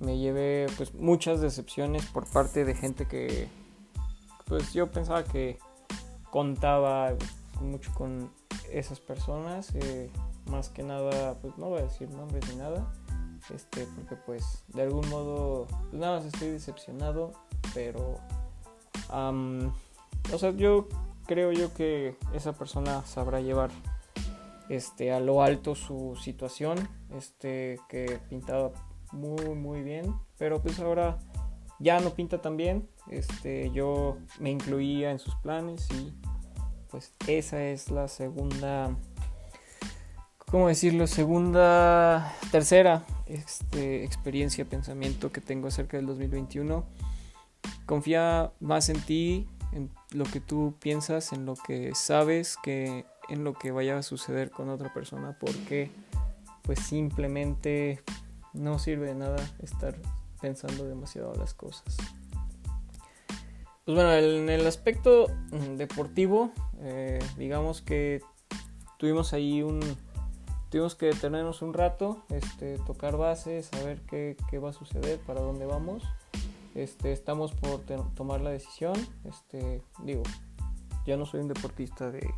me 0.00 0.18
llevé 0.18 0.66
pues 0.76 0.94
muchas 0.94 1.40
decepciones 1.40 2.04
por 2.06 2.26
parte 2.26 2.64
de 2.64 2.74
gente 2.74 3.06
que 3.06 3.46
pues 4.46 4.72
yo 4.72 4.90
pensaba 4.90 5.22
que 5.22 5.60
contaba 6.32 7.14
mucho 7.60 7.94
con 7.94 8.32
esas 8.72 8.98
personas, 8.98 9.72
eh, 9.76 10.10
más 10.46 10.70
que 10.70 10.82
nada, 10.82 11.34
pues 11.40 11.56
no 11.56 11.68
voy 11.68 11.78
a 11.78 11.84
decir 11.84 12.10
nombres 12.10 12.48
ni 12.48 12.56
nada, 12.56 12.92
este, 13.54 13.86
porque 13.94 14.16
pues 14.16 14.64
de 14.74 14.82
algún 14.82 15.08
modo, 15.08 15.68
pues 15.68 16.00
nada 16.00 16.16
más 16.16 16.24
estoy 16.24 16.48
decepcionado, 16.48 17.30
pero, 17.74 18.18
o 19.12 20.36
sea, 20.36 20.50
yo 20.50 20.88
creo 21.28 21.52
yo 21.52 21.72
que 21.74 22.16
esa 22.32 22.54
persona 22.54 23.04
sabrá 23.04 23.40
llevar 23.40 23.70
este, 24.70 25.12
a 25.12 25.20
lo 25.20 25.42
alto 25.42 25.74
su 25.74 26.16
situación, 26.20 26.88
este, 27.14 27.78
que 27.88 28.18
pintaba 28.28 28.72
muy, 29.12 29.54
muy 29.54 29.82
bien, 29.82 30.14
pero 30.38 30.60
pues 30.60 30.80
ahora 30.80 31.18
ya 31.78 32.00
no 32.00 32.14
pinta 32.14 32.40
tan 32.40 32.56
bien, 32.56 32.88
este, 33.10 33.70
yo 33.70 34.16
me 34.40 34.50
incluía 34.50 35.10
en 35.10 35.18
sus 35.18 35.34
planes 35.36 35.86
y 35.92 36.14
pues 36.90 37.12
esa 37.26 37.62
es 37.62 37.90
la 37.90 38.08
segunda, 38.08 38.96
¿cómo 40.50 40.68
decirlo? 40.68 41.06
Segunda, 41.06 42.34
tercera 42.50 43.04
este, 43.26 44.02
experiencia, 44.02 44.64
pensamiento 44.64 45.30
que 45.30 45.42
tengo 45.42 45.68
acerca 45.68 45.98
del 45.98 46.06
2021. 46.06 46.84
Confía 47.84 48.52
más 48.60 48.88
en 48.88 49.00
ti, 49.02 49.46
en 49.72 49.90
lo 50.12 50.24
que 50.24 50.40
tú 50.40 50.74
piensas, 50.78 51.32
en 51.32 51.46
lo 51.46 51.54
que 51.54 51.94
sabes, 51.94 52.56
que 52.62 53.04
en 53.28 53.44
lo 53.44 53.54
que 53.54 53.70
vaya 53.70 53.98
a 53.98 54.02
suceder 54.02 54.50
con 54.50 54.68
otra 54.70 54.92
persona, 54.92 55.36
porque 55.38 55.90
pues 56.62 56.80
simplemente 56.80 58.02
no 58.52 58.78
sirve 58.78 59.06
de 59.06 59.14
nada 59.14 59.38
estar 59.62 59.96
pensando 60.40 60.84
demasiado 60.84 61.34
las 61.34 61.54
cosas. 61.54 61.96
Pues 63.84 63.96
bueno, 63.96 64.12
en 64.12 64.50
el 64.50 64.66
aspecto 64.66 65.28
mm, 65.50 65.76
deportivo, 65.76 66.52
eh, 66.80 67.18
digamos 67.38 67.80
que 67.80 68.20
tuvimos 68.98 69.32
ahí 69.32 69.62
un... 69.62 69.80
Tuvimos 70.68 70.94
que 70.94 71.06
detenernos 71.06 71.62
un 71.62 71.72
rato, 71.72 72.22
este, 72.28 72.76
tocar 72.80 73.16
bases, 73.16 73.70
saber 73.72 74.02
qué, 74.02 74.36
qué 74.50 74.58
va 74.58 74.68
a 74.68 74.72
suceder, 74.74 75.18
para 75.20 75.40
dónde 75.40 75.64
vamos. 75.64 76.04
Este, 76.78 77.10
estamos 77.10 77.52
por 77.54 77.80
tomar 78.14 78.40
la 78.40 78.50
decisión. 78.50 78.94
Este, 79.24 79.82
digo, 80.04 80.22
ya 81.06 81.16
no 81.16 81.26
soy 81.26 81.40
un 81.40 81.48
deportista 81.48 82.08
de, 82.08 82.32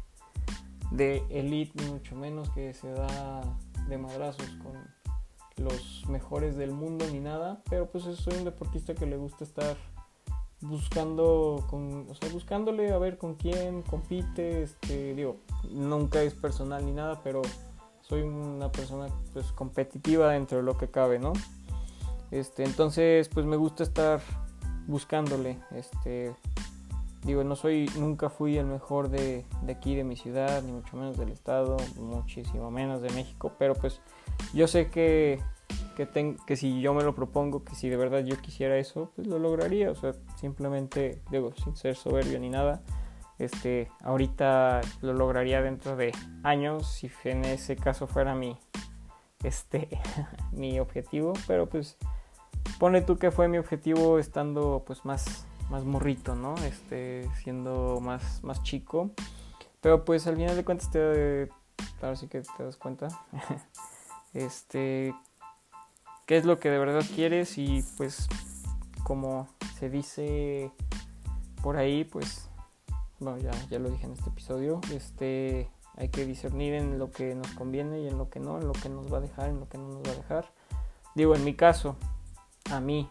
de 0.92 1.22
elite, 1.28 1.72
ni 1.82 1.92
mucho 1.92 2.16
menos 2.16 2.48
que 2.48 2.72
se 2.72 2.90
da 2.90 3.42
de 3.86 3.98
madrazos 3.98 4.48
con 4.62 4.72
los 5.62 6.06
mejores 6.08 6.56
del 6.56 6.72
mundo 6.72 7.04
ni 7.12 7.20
nada, 7.20 7.62
pero 7.68 7.90
pues 7.90 8.04
soy 8.04 8.38
un 8.38 8.44
deportista 8.44 8.94
que 8.94 9.04
le 9.04 9.18
gusta 9.18 9.44
estar 9.44 9.76
buscando 10.62 11.66
con, 11.68 12.06
o 12.08 12.14
sea, 12.14 12.30
buscándole 12.30 12.92
a 12.92 12.98
ver 12.98 13.18
con 13.18 13.34
quién 13.34 13.82
compite, 13.82 14.62
este, 14.62 15.14
digo, 15.14 15.36
nunca 15.70 16.22
es 16.22 16.32
personal 16.32 16.86
ni 16.86 16.92
nada, 16.92 17.20
pero 17.22 17.42
soy 18.00 18.22
una 18.22 18.72
persona 18.72 19.08
pues 19.34 19.52
competitiva 19.52 20.32
dentro 20.32 20.58
de 20.58 20.64
lo 20.64 20.78
que 20.78 20.90
cabe, 20.90 21.18
¿no? 21.18 21.34
Este, 22.30 22.64
entonces 22.64 23.28
pues 23.28 23.46
me 23.46 23.56
gusta 23.56 23.82
estar 23.82 24.20
buscándole, 24.86 25.58
este, 25.72 26.34
digo, 27.24 27.44
no 27.44 27.56
soy, 27.56 27.90
nunca 27.98 28.30
fui 28.30 28.56
el 28.56 28.66
mejor 28.66 29.08
de, 29.08 29.44
de 29.62 29.72
aquí 29.72 29.94
de 29.94 30.04
mi 30.04 30.16
ciudad, 30.16 30.62
ni 30.62 30.72
mucho 30.72 30.96
menos 30.96 31.16
del 31.16 31.30
estado, 31.30 31.76
muchísimo 31.96 32.70
menos 32.70 33.02
de 33.02 33.10
México, 33.10 33.52
pero 33.58 33.74
pues 33.74 34.00
yo 34.54 34.66
sé 34.66 34.90
que 34.90 35.40
que, 36.06 36.36
que 36.46 36.56
si 36.56 36.80
yo 36.80 36.94
me 36.94 37.02
lo 37.02 37.14
propongo, 37.14 37.64
que 37.64 37.74
si 37.74 37.88
de 37.88 37.96
verdad 37.96 38.20
yo 38.24 38.36
quisiera 38.40 38.76
eso, 38.78 39.10
pues 39.14 39.26
lo 39.26 39.38
lograría. 39.38 39.90
O 39.90 39.94
sea, 39.94 40.12
simplemente, 40.36 41.20
digo, 41.30 41.52
sin 41.54 41.76
ser 41.76 41.96
soberbio 41.96 42.38
ni 42.38 42.50
nada, 42.50 42.82
este, 43.38 43.90
ahorita 44.02 44.80
lo 45.00 45.12
lograría 45.12 45.62
dentro 45.62 45.96
de 45.96 46.12
años, 46.42 46.90
si 46.90 47.10
en 47.24 47.44
ese 47.44 47.76
caso 47.76 48.06
fuera 48.06 48.34
mi, 48.34 48.56
este, 49.42 49.88
mi 50.52 50.80
objetivo. 50.80 51.32
Pero 51.46 51.68
pues, 51.68 51.96
pone 52.78 53.02
tú 53.02 53.16
que 53.16 53.30
fue 53.30 53.48
mi 53.48 53.58
objetivo 53.58 54.18
estando 54.18 54.82
pues 54.86 55.04
más, 55.04 55.46
más 55.70 55.84
morrito, 55.84 56.34
¿no? 56.34 56.54
Este, 56.58 57.28
siendo 57.42 58.00
más, 58.00 58.42
más 58.42 58.62
chico. 58.62 59.10
Pero 59.80 60.04
pues 60.04 60.26
al 60.26 60.36
final 60.36 60.56
de 60.56 60.64
cuentas 60.64 60.90
te, 60.90 61.48
claro 61.98 62.16
sí 62.16 62.28
que 62.28 62.42
te 62.42 62.62
das 62.62 62.76
cuenta. 62.76 63.08
este 64.34 65.14
qué 66.26 66.36
es 66.36 66.44
lo 66.44 66.60
que 66.60 66.70
de 66.70 66.78
verdad 66.78 67.04
quieres 67.14 67.58
y 67.58 67.84
pues 67.96 68.28
como 69.02 69.48
se 69.78 69.90
dice 69.90 70.70
por 71.62 71.76
ahí, 71.76 72.04
pues 72.04 72.48
bueno, 73.18 73.38
ya, 73.38 73.50
ya 73.68 73.78
lo 73.78 73.90
dije 73.90 74.06
en 74.06 74.12
este 74.12 74.30
episodio, 74.30 74.80
este 74.92 75.68
hay 75.96 76.08
que 76.08 76.24
discernir 76.24 76.74
en 76.74 76.98
lo 76.98 77.10
que 77.10 77.34
nos 77.34 77.48
conviene 77.54 78.00
y 78.00 78.08
en 78.08 78.16
lo 78.16 78.30
que 78.30 78.40
no, 78.40 78.58
en 78.58 78.66
lo 78.66 78.72
que 78.72 78.88
nos 78.88 79.12
va 79.12 79.18
a 79.18 79.20
dejar, 79.20 79.48
en 79.48 79.60
lo 79.60 79.68
que 79.68 79.76
no 79.76 79.88
nos 79.88 80.02
va 80.02 80.12
a 80.12 80.14
dejar. 80.14 80.52
Digo, 81.14 81.34
en 81.34 81.44
mi 81.44 81.54
caso, 81.54 81.96
a 82.70 82.80
mí, 82.80 83.10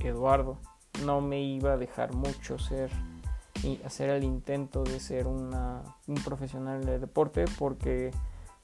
Eduardo, 0.00 0.58
no 1.04 1.20
me 1.20 1.40
iba 1.40 1.72
a 1.72 1.76
dejar 1.76 2.14
mucho 2.14 2.58
ser 2.58 2.90
y 3.62 3.80
hacer 3.84 4.10
el 4.10 4.24
intento 4.24 4.84
de 4.84 5.00
ser 5.00 5.26
un 5.26 5.50
profesional 6.24 6.84
de 6.84 6.98
deporte 6.98 7.44
porque 7.58 8.12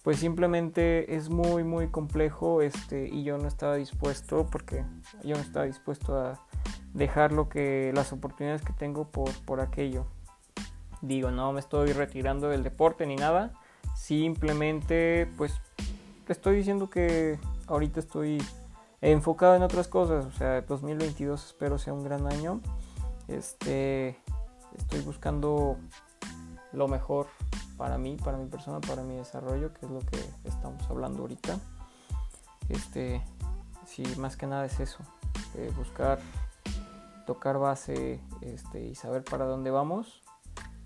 pues 0.02 0.19
simplemente 0.19 1.16
es 1.16 1.31
muy 1.31 1.64
muy 1.64 1.88
complejo 1.88 2.62
este 2.62 3.09
y 3.09 3.25
yo 3.25 3.38
no 3.38 3.49
estaba 3.49 3.75
dispuesto 3.75 4.47
porque 4.47 4.85
yo 5.25 5.35
no 5.35 5.43
estaba 5.43 5.64
dispuesto 5.64 6.16
a 6.16 6.38
dejar 6.93 7.33
lo 7.33 7.49
que 7.49 7.90
las 7.95 8.12
oportunidades 8.12 8.62
que 8.62 8.73
tengo 8.73 9.11
por, 9.11 9.33
por 9.45 9.61
aquello. 9.61 10.07
Digo 11.00 11.31
no 11.31 11.52
me 11.52 11.61
estoy 11.61 11.93
retirando 11.93 12.49
del 12.49 12.62
deporte 12.62 13.07
ni 13.07 13.16
nada 13.16 13.52
simplemente 13.97 15.26
pues 15.37 15.54
estoy 16.28 16.57
diciendo 16.57 16.88
que 16.88 17.38
ahorita 17.66 18.00
estoy 18.00 18.43
enfocado 19.11 19.54
en 19.54 19.62
otras 19.62 19.88
cosas 19.88 20.25
o 20.26 20.32
sea 20.32 20.62
2022 20.62 21.44
espero 21.44 21.78
sea 21.78 21.92
un 21.92 22.04
gran 22.04 22.26
año 22.26 22.61
este 23.28 24.18
estoy 24.76 25.00
buscando 25.00 25.76
lo 26.73 26.88
mejor 26.88 27.28
para 27.76 27.99
mí, 27.99 28.16
para 28.23 28.37
mi 28.37 28.46
persona, 28.46 28.80
para 28.80 29.02
mi 29.02 29.16
desarrollo, 29.16 29.73
que 29.73 29.87
es 29.87 29.92
lo 29.92 30.00
que 30.00 30.18
estamos 30.44 30.88
hablando 30.90 31.23
ahorita. 31.23 31.58
Este, 32.68 33.23
sí, 33.87 34.04
más 34.18 34.37
que 34.37 34.46
nada 34.46 34.64
es 34.64 34.80
eso, 34.80 34.99
eh, 35.54 35.73
buscar, 35.76 36.18
tocar 37.26 37.58
base 37.58 38.20
este, 38.40 38.82
y 38.84 38.94
saber 38.94 39.25
para 39.25 39.44
dónde 39.44 39.70
vamos. 39.70 40.23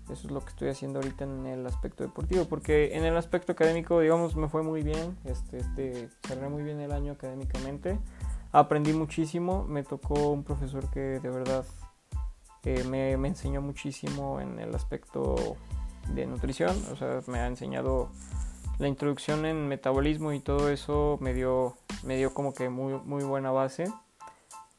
Eso 0.09 0.27
es 0.27 0.31
lo 0.31 0.41
que 0.41 0.49
estoy 0.49 0.69
haciendo 0.69 0.99
ahorita 0.99 1.23
en 1.23 1.45
el 1.45 1.65
aspecto 1.67 2.03
deportivo, 2.03 2.45
porque 2.45 2.95
en 2.97 3.05
el 3.05 3.15
aspecto 3.15 3.51
académico, 3.51 3.99
digamos, 3.99 4.35
me 4.35 4.49
fue 4.49 4.63
muy 4.63 4.81
bien, 4.81 5.17
este, 5.25 5.59
este, 5.59 6.09
cerré 6.25 6.49
muy 6.49 6.63
bien 6.63 6.79
el 6.79 6.91
año 6.91 7.13
académicamente, 7.13 7.99
aprendí 8.51 8.93
muchísimo, 8.93 9.65
me 9.65 9.83
tocó 9.83 10.31
un 10.31 10.43
profesor 10.43 10.89
que 10.89 10.99
de 10.99 11.29
verdad 11.29 11.65
eh, 12.63 12.83
me, 12.85 13.17
me 13.17 13.27
enseñó 13.27 13.61
muchísimo 13.61 14.41
en 14.41 14.59
el 14.59 14.73
aspecto 14.73 15.57
de 16.13 16.25
nutrición, 16.25 16.75
o 16.91 16.95
sea, 16.95 17.21
me 17.27 17.39
ha 17.39 17.47
enseñado 17.47 18.09
la 18.79 18.87
introducción 18.87 19.45
en 19.45 19.67
metabolismo 19.67 20.33
y 20.33 20.39
todo 20.39 20.69
eso 20.69 21.17
me 21.21 21.33
dio, 21.33 21.75
me 22.03 22.17
dio 22.17 22.33
como 22.33 22.53
que 22.53 22.69
muy, 22.69 22.93
muy 23.05 23.23
buena 23.23 23.51
base. 23.51 23.91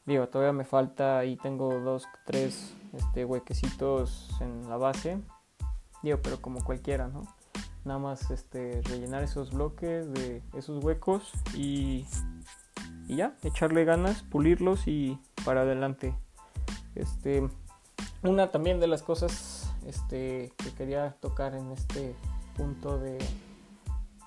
Digo, 0.05 0.27
todavía 0.27 0.53
me 0.53 0.65
falta 0.65 1.23
y 1.23 1.37
tengo 1.37 1.79
dos, 1.79 2.07
tres 2.25 2.73
este, 2.93 3.25
huequecitos 3.25 4.29
en 4.41 4.69
la 4.69 4.77
base. 4.77 5.19
Digo, 6.03 6.19
pero 6.21 6.41
como 6.41 6.63
cualquiera, 6.63 7.07
¿no? 7.07 7.23
Nada 7.83 7.99
más 7.99 8.29
este, 8.31 8.81
rellenar 8.83 9.23
esos 9.23 9.51
bloques 9.51 10.11
de 10.13 10.43
esos 10.53 10.83
huecos 10.83 11.31
y, 11.55 12.05
y 13.07 13.15
ya, 13.15 13.35
echarle 13.43 13.85
ganas, 13.85 14.21
pulirlos 14.23 14.87
y 14.87 15.19
para 15.45 15.61
adelante. 15.61 16.15
Este, 16.95 17.49
una 18.23 18.51
también 18.51 18.79
de 18.79 18.87
las 18.87 19.01
cosas 19.01 19.73
este, 19.87 20.53
que 20.57 20.73
quería 20.73 21.15
tocar 21.19 21.55
en 21.55 21.71
este 21.71 22.15
punto 22.55 22.99
de... 22.99 23.17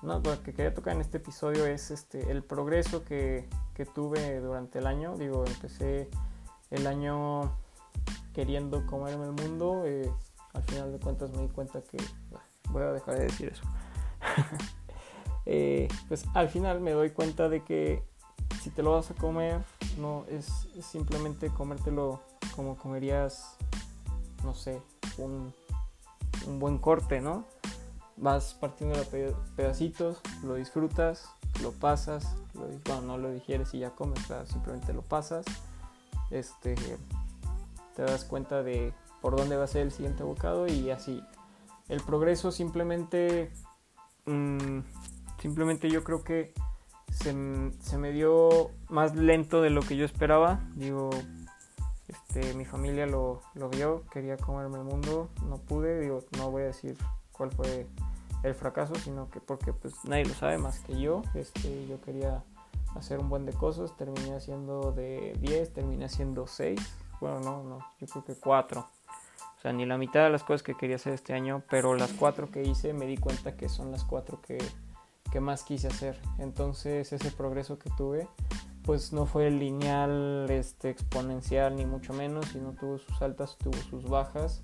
No, 0.01 0.19
lo 0.19 0.43
que 0.43 0.53
quería 0.53 0.73
tocar 0.73 0.93
en 0.93 1.01
este 1.01 1.17
episodio 1.17 1.65
es 1.65 1.89
este, 1.91 2.29
el 2.29 2.43
progreso 2.43 3.03
que, 3.05 3.49
que 3.73 3.85
tuve 3.85 4.39
durante 4.39 4.79
el 4.79 4.87
año. 4.87 5.17
Digo, 5.17 5.45
empecé 5.47 6.09
el 6.69 6.85
año 6.85 7.57
queriendo 8.35 8.85
comerme 8.85 9.25
el 9.25 9.31
mundo. 9.31 9.83
Eh, 9.85 10.11
al 10.53 10.63
final 10.63 10.91
de 10.91 10.99
cuentas 10.99 11.31
me 11.31 11.43
di 11.43 11.47
cuenta 11.47 11.81
que... 11.81 11.97
Voy 12.69 12.83
a 12.83 12.91
dejar 12.91 13.15
de 13.15 13.23
decir 13.25 13.49
eso. 13.49 13.63
eh, 15.45 15.87
pues 16.07 16.25
al 16.33 16.49
final 16.49 16.81
me 16.81 16.91
doy 16.91 17.11
cuenta 17.11 17.47
de 17.47 17.63
que 17.63 18.03
si 18.61 18.71
te 18.71 18.83
lo 18.83 18.93
vas 18.93 19.11
a 19.11 19.13
comer, 19.13 19.63
no 19.99 20.25
es, 20.27 20.67
simplemente 20.81 21.49
comértelo 21.49 22.21
como 22.55 22.75
comerías, 22.75 23.55
no 24.43 24.53
sé, 24.53 24.81
un, 25.17 25.53
buen 26.59 26.79
corte, 26.79 27.21
¿no? 27.21 27.45
Vas 28.17 28.55
partiendo 28.55 28.95
pedacitos, 29.55 30.21
lo 30.43 30.55
disfrutas, 30.55 31.29
lo 31.61 31.71
pasas, 31.71 32.35
bueno, 32.53 33.01
no 33.01 33.17
lo 33.17 33.31
digieres 33.31 33.73
y 33.73 33.79
ya 33.79 33.91
comes, 33.91 34.19
simplemente 34.47 34.93
lo 34.93 35.03
pasas, 35.03 35.45
este, 36.31 36.75
te 37.95 38.03
das 38.03 38.25
cuenta 38.25 38.63
de 38.63 38.93
por 39.21 39.35
dónde 39.35 39.55
va 39.55 39.63
a 39.63 39.67
ser 39.67 39.83
el 39.83 39.91
siguiente 39.91 40.23
bocado 40.23 40.67
y 40.67 40.91
así. 40.91 41.23
El 41.87 42.01
progreso 42.01 42.51
simplemente, 42.51 43.51
mm, 44.25 44.79
simplemente 45.41 45.89
yo 45.89 46.03
creo 46.03 46.23
que 46.23 46.53
se, 47.11 47.33
se, 47.79 47.97
me 47.97 48.11
dio 48.11 48.71
más 48.89 49.15
lento 49.15 49.61
de 49.61 49.69
lo 49.69 49.81
que 49.81 49.95
yo 49.95 50.05
esperaba. 50.05 50.59
Digo, 50.75 51.09
este, 52.07 52.53
mi 52.53 52.65
familia 52.65 53.05
lo, 53.07 53.41
lo 53.53 53.69
vio, 53.69 54.03
quería 54.11 54.37
comerme 54.37 54.79
el 54.79 54.83
mundo, 54.83 55.29
no 55.47 55.57
pude. 55.57 55.99
Digo, 55.99 56.23
no 56.37 56.51
voy 56.51 56.63
a 56.63 56.65
decir 56.65 56.97
cuál 57.31 57.51
fue 57.51 57.87
el 58.43 58.53
fracaso, 58.53 58.95
sino 58.95 59.29
que 59.29 59.39
porque 59.39 59.73
pues 59.73 59.93
nadie 60.05 60.25
lo 60.25 60.33
sabe 60.33 60.57
más 60.57 60.79
que 60.79 60.99
yo. 60.99 61.23
Este, 61.33 61.87
yo 61.87 61.99
quería 62.01 62.43
hacer 62.95 63.19
un 63.19 63.29
buen 63.29 63.45
de 63.45 63.53
cosas, 63.53 63.95
terminé 63.97 64.35
haciendo 64.35 64.91
de 64.91 65.33
10, 65.39 65.73
terminé 65.73 66.05
haciendo 66.05 66.47
6. 66.47 66.79
Bueno, 67.19 67.39
no, 67.39 67.63
no, 67.63 67.79
yo 67.99 68.07
creo 68.07 68.25
que 68.25 68.35
4. 68.35 68.81
O 68.81 69.61
sea, 69.61 69.73
ni 69.73 69.85
la 69.85 69.97
mitad 69.97 70.23
de 70.23 70.29
las 70.29 70.43
cosas 70.43 70.63
que 70.63 70.75
quería 70.75 70.97
hacer 70.97 71.13
este 71.13 71.33
año, 71.33 71.63
pero 71.69 71.95
las 71.95 72.11
4 72.13 72.51
que 72.51 72.63
hice 72.63 72.93
me 72.93 73.05
di 73.05 73.17
cuenta 73.17 73.55
que 73.57 73.69
son 73.69 73.91
las 73.91 74.03
4 74.03 74.41
que, 74.41 74.57
que 75.31 75.39
más 75.39 75.63
quise 75.63 75.87
hacer. 75.87 76.19
Entonces 76.37 77.11
ese 77.11 77.31
progreso 77.31 77.79
que 77.79 77.89
tuve 77.91 78.27
pues 78.85 79.11
no 79.13 79.25
fue 79.25 79.49
lineal, 79.49 80.45
este, 80.49 80.89
exponencial 80.89 81.75
ni 81.75 81.85
mucho 81.85 82.13
menos, 82.13 82.45
sino 82.47 82.73
tuvo 82.73 82.99
sus 82.99 83.21
altas, 83.21 83.57
tuvo 83.57 83.77
sus 83.89 84.07
bajas. 84.07 84.61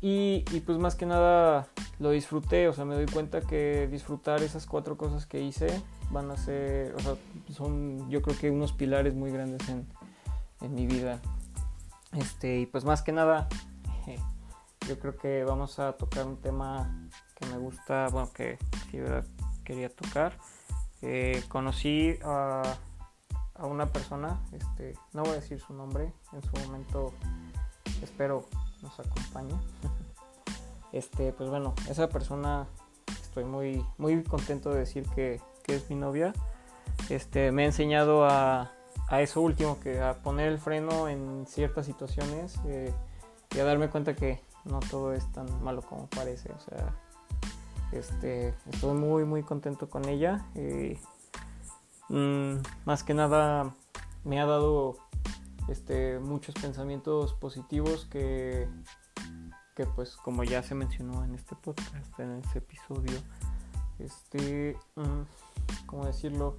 Y, 0.00 0.44
y, 0.52 0.60
pues 0.60 0.78
más 0.78 0.94
que 0.94 1.06
nada 1.06 1.66
lo 1.98 2.10
disfruté, 2.10 2.68
o 2.68 2.72
sea, 2.72 2.84
me 2.84 2.94
doy 2.94 3.06
cuenta 3.06 3.40
que 3.40 3.88
disfrutar 3.90 4.42
esas 4.42 4.66
cuatro 4.66 4.96
cosas 4.96 5.26
que 5.26 5.40
hice 5.40 5.66
van 6.10 6.30
a 6.30 6.36
ser, 6.36 6.94
o 6.94 7.00
sea, 7.00 7.16
son 7.52 8.08
yo 8.08 8.22
creo 8.22 8.38
que 8.38 8.50
unos 8.50 8.72
pilares 8.72 9.14
muy 9.14 9.32
grandes 9.32 9.68
en, 9.68 9.88
en 10.60 10.74
mi 10.74 10.86
vida. 10.86 11.20
Este, 12.12 12.60
y 12.60 12.66
pues 12.66 12.84
más 12.84 13.02
que 13.02 13.12
nada, 13.12 13.48
yo 14.88 14.98
creo 14.98 15.16
que 15.16 15.44
vamos 15.44 15.78
a 15.78 15.92
tocar 15.92 16.26
un 16.26 16.38
tema 16.38 17.08
que 17.34 17.46
me 17.46 17.58
gusta, 17.58 18.08
bueno, 18.10 18.32
que 18.32 18.58
sí, 18.90 18.98
verdad, 18.98 19.26
quería 19.62 19.94
tocar. 19.94 20.38
Eh, 21.02 21.44
conocí 21.48 22.18
a, 22.24 22.62
a, 23.54 23.66
una 23.66 23.86
persona, 23.92 24.40
este, 24.52 24.94
no 25.12 25.22
voy 25.22 25.32
a 25.32 25.34
decir 25.34 25.60
su 25.60 25.74
nombre, 25.74 26.12
en 26.32 26.42
su 26.42 26.56
momento 26.66 27.12
espero 28.02 28.46
nos 28.82 28.98
acompañe. 28.98 29.54
Este, 30.90 31.34
pues 31.34 31.50
bueno, 31.50 31.74
esa 31.90 32.08
persona 32.08 32.66
estoy 33.20 33.44
muy, 33.44 33.84
muy 33.98 34.24
contento 34.24 34.70
de 34.70 34.78
decir 34.78 35.06
que, 35.14 35.38
que 35.62 35.74
es 35.76 35.90
mi 35.90 35.96
novia. 35.96 36.32
Este, 37.10 37.52
me 37.52 37.64
ha 37.64 37.66
enseñado 37.66 38.24
a, 38.24 38.72
a, 39.08 39.22
eso 39.22 39.40
último, 39.40 39.80
que 39.80 40.00
a 40.00 40.14
poner 40.14 40.48
el 40.48 40.58
freno 40.58 41.08
en 41.08 41.46
ciertas 41.46 41.86
situaciones 41.86 42.58
eh, 42.66 42.92
y 43.54 43.58
a 43.58 43.64
darme 43.64 43.88
cuenta 43.88 44.14
que 44.14 44.40
no 44.64 44.80
todo 44.80 45.12
es 45.12 45.30
tan 45.32 45.62
malo 45.62 45.82
como 45.82 46.06
parece. 46.08 46.52
O 46.52 46.60
sea, 46.60 46.94
este, 47.92 48.54
estoy 48.70 48.94
muy, 48.96 49.24
muy 49.24 49.42
contento 49.42 49.88
con 49.88 50.08
ella. 50.08 50.46
Eh, 50.54 50.98
mmm, 52.08 52.56
más 52.84 53.02
que 53.02 53.14
nada 53.14 53.74
me 54.24 54.40
ha 54.40 54.46
dado 54.46 54.96
este, 55.68 56.18
muchos 56.18 56.54
pensamientos 56.54 57.34
positivos 57.34 58.06
que, 58.06 58.68
que 59.74 59.86
pues 59.86 60.16
como 60.16 60.44
ya 60.44 60.62
se 60.62 60.74
mencionó 60.74 61.24
en 61.24 61.34
este 61.34 61.54
podcast, 61.56 62.18
en 62.18 62.38
este 62.38 62.58
episodio, 62.58 63.18
este, 63.98 64.76
um, 64.96 65.24
¿cómo 65.86 66.06
decirlo? 66.06 66.58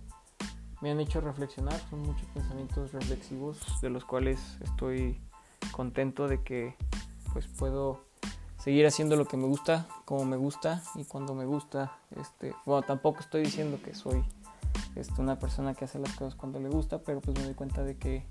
Me 0.82 0.92
han 0.92 1.00
hecho 1.00 1.20
reflexionar, 1.20 1.80
son 1.90 2.04
muchos 2.04 2.28
pensamientos 2.30 2.94
reflexivos 2.94 3.60
de 3.82 3.90
los 3.90 4.06
cuales 4.06 4.58
estoy 4.62 5.20
contento 5.72 6.28
de 6.28 6.42
que 6.42 6.76
pues 7.34 7.48
puedo 7.48 8.06
seguir 8.58 8.86
haciendo 8.86 9.16
lo 9.16 9.26
que 9.26 9.38
me 9.38 9.46
gusta, 9.46 9.88
como 10.06 10.26
me 10.26 10.38
gusta 10.38 10.82
y 10.96 11.06
cuando 11.06 11.34
me 11.34 11.46
gusta. 11.46 11.98
Este, 12.16 12.54
bueno, 12.66 12.86
tampoco 12.86 13.20
estoy 13.20 13.44
diciendo 13.44 13.80
que 13.84 13.94
soy 13.94 14.24
este, 14.96 15.22
una 15.22 15.40
persona 15.40 15.74
que 15.74 15.86
hace 15.86 16.00
las 16.00 16.14
cosas 16.14 16.36
cuando 16.36 16.60
le 16.60 16.70
gusta, 16.70 17.00
pero 17.00 17.22
pues 17.22 17.38
me 17.38 17.44
doy 17.44 17.54
cuenta 17.54 17.84
de 17.84 17.98
que 17.98 18.26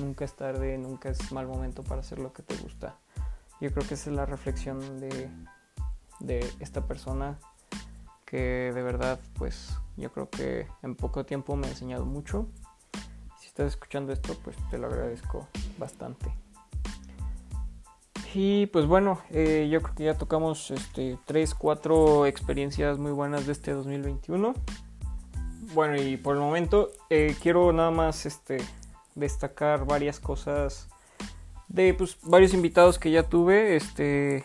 nunca 0.00 0.24
es 0.24 0.34
tarde, 0.34 0.78
nunca 0.78 1.08
es 1.10 1.32
mal 1.32 1.46
momento 1.46 1.82
para 1.82 2.00
hacer 2.00 2.18
lo 2.18 2.32
que 2.32 2.42
te 2.42 2.56
gusta. 2.56 2.96
Yo 3.60 3.72
creo 3.72 3.86
que 3.86 3.94
esa 3.94 4.10
es 4.10 4.16
la 4.16 4.26
reflexión 4.26 5.00
de, 5.00 5.30
de 6.20 6.50
esta 6.60 6.86
persona 6.86 7.38
que 8.32 8.72
de 8.74 8.82
verdad 8.82 9.20
pues 9.34 9.76
yo 9.98 10.10
creo 10.10 10.30
que 10.30 10.66
en 10.82 10.96
poco 10.96 11.26
tiempo 11.26 11.54
me 11.54 11.66
ha 11.66 11.70
enseñado 11.70 12.06
mucho. 12.06 12.48
Si 13.38 13.46
estás 13.46 13.66
escuchando 13.66 14.10
esto 14.10 14.34
pues 14.42 14.56
te 14.70 14.78
lo 14.78 14.86
agradezco 14.86 15.46
bastante. 15.78 16.32
Y 18.32 18.68
pues 18.68 18.86
bueno, 18.86 19.20
eh, 19.28 19.68
yo 19.70 19.82
creo 19.82 19.94
que 19.94 20.04
ya 20.04 20.14
tocamos 20.16 20.70
este, 20.70 21.18
3, 21.26 21.54
4 21.54 22.24
experiencias 22.24 22.96
muy 22.96 23.12
buenas 23.12 23.44
de 23.44 23.52
este 23.52 23.72
2021. 23.72 24.54
Bueno, 25.74 26.00
y 26.00 26.16
por 26.16 26.34
el 26.34 26.40
momento 26.40 26.90
eh, 27.10 27.36
quiero 27.42 27.70
nada 27.74 27.90
más 27.90 28.24
este, 28.24 28.62
destacar 29.14 29.84
varias 29.84 30.20
cosas 30.20 30.88
de 31.68 31.92
pues, 31.92 32.16
varios 32.22 32.54
invitados 32.54 32.98
que 32.98 33.10
ya 33.10 33.24
tuve. 33.24 33.76
Este, 33.76 34.42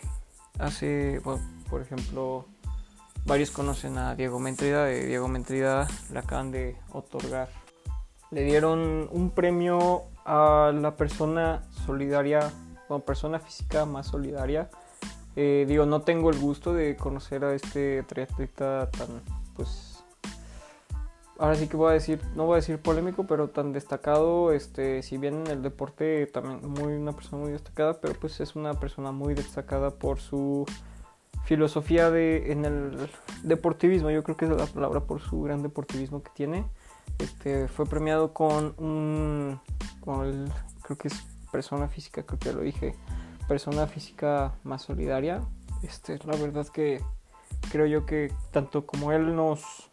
hace, 0.58 1.22
por 1.70 1.80
ejemplo, 1.80 2.44
varios 3.28 3.50
conocen 3.50 3.98
a 3.98 4.14
Diego 4.14 4.40
Mentrida. 4.40 4.86
Diego 4.86 5.28
Mentrida 5.28 5.86
le 6.10 6.18
acaban 6.18 6.50
de 6.50 6.76
otorgar. 6.92 7.50
Le 8.30 8.42
dieron 8.42 9.06
un 9.12 9.30
premio 9.30 10.04
a 10.24 10.72
la 10.74 10.96
persona 10.96 11.62
solidaria 11.86 12.50
como 12.88 13.00
persona 13.00 13.38
física 13.38 13.84
más 13.84 14.06
solidaria. 14.06 14.70
Eh, 15.36 15.66
digo, 15.68 15.84
no 15.84 16.00
tengo 16.02 16.30
el 16.30 16.38
gusto 16.38 16.72
de 16.72 16.96
conocer 16.96 17.44
a 17.44 17.54
este 17.54 18.02
triatleta 18.04 18.90
tan, 18.90 19.20
pues, 19.54 20.02
ahora 21.38 21.54
sí 21.54 21.68
que 21.68 21.76
voy 21.76 21.90
a 21.90 21.92
decir, 21.92 22.20
no 22.34 22.46
voy 22.46 22.54
a 22.54 22.56
decir 22.56 22.80
polémico, 22.80 23.26
pero 23.26 23.50
tan 23.50 23.74
destacado, 23.74 24.52
este, 24.52 25.02
si 25.02 25.18
bien 25.18 25.42
en 25.42 25.46
el 25.48 25.62
deporte 25.62 26.26
también 26.26 26.66
muy 26.66 26.94
una 26.94 27.12
persona 27.12 27.42
muy 27.42 27.52
destacada, 27.52 28.00
pero 28.00 28.14
pues 28.14 28.40
es 28.40 28.56
una 28.56 28.74
persona 28.74 29.12
muy 29.12 29.34
destacada 29.34 29.90
por 29.90 30.18
su 30.18 30.64
filosofía 31.48 32.10
de, 32.10 32.52
en 32.52 32.66
el 32.66 33.08
deportivismo, 33.42 34.10
yo 34.10 34.22
creo 34.22 34.36
que 34.36 34.44
es 34.44 34.50
la 34.50 34.66
palabra 34.66 35.00
por 35.00 35.22
su 35.22 35.40
gran 35.40 35.62
deportivismo 35.62 36.22
que 36.22 36.30
tiene. 36.34 36.66
Este, 37.18 37.68
fue 37.68 37.86
premiado 37.86 38.34
con 38.34 38.74
un, 38.76 39.58
con 40.00 40.26
el, 40.26 40.52
creo 40.82 40.98
que 40.98 41.08
es 41.08 41.14
persona 41.50 41.88
física, 41.88 42.22
creo 42.22 42.38
que 42.38 42.52
lo 42.52 42.60
dije, 42.60 42.94
persona 43.48 43.86
física 43.86 44.56
más 44.62 44.82
solidaria. 44.82 45.40
Este, 45.82 46.18
la 46.26 46.36
verdad 46.36 46.68
que 46.68 47.02
creo 47.72 47.86
yo 47.86 48.04
que 48.04 48.30
tanto 48.50 48.84
como 48.84 49.12
él 49.12 49.34
nos, 49.34 49.90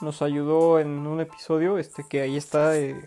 nos 0.00 0.22
ayudó 0.22 0.78
en 0.78 1.04
un 1.04 1.20
episodio, 1.20 1.78
este, 1.78 2.04
que 2.08 2.20
ahí 2.20 2.36
está, 2.36 2.78
eh, 2.78 3.04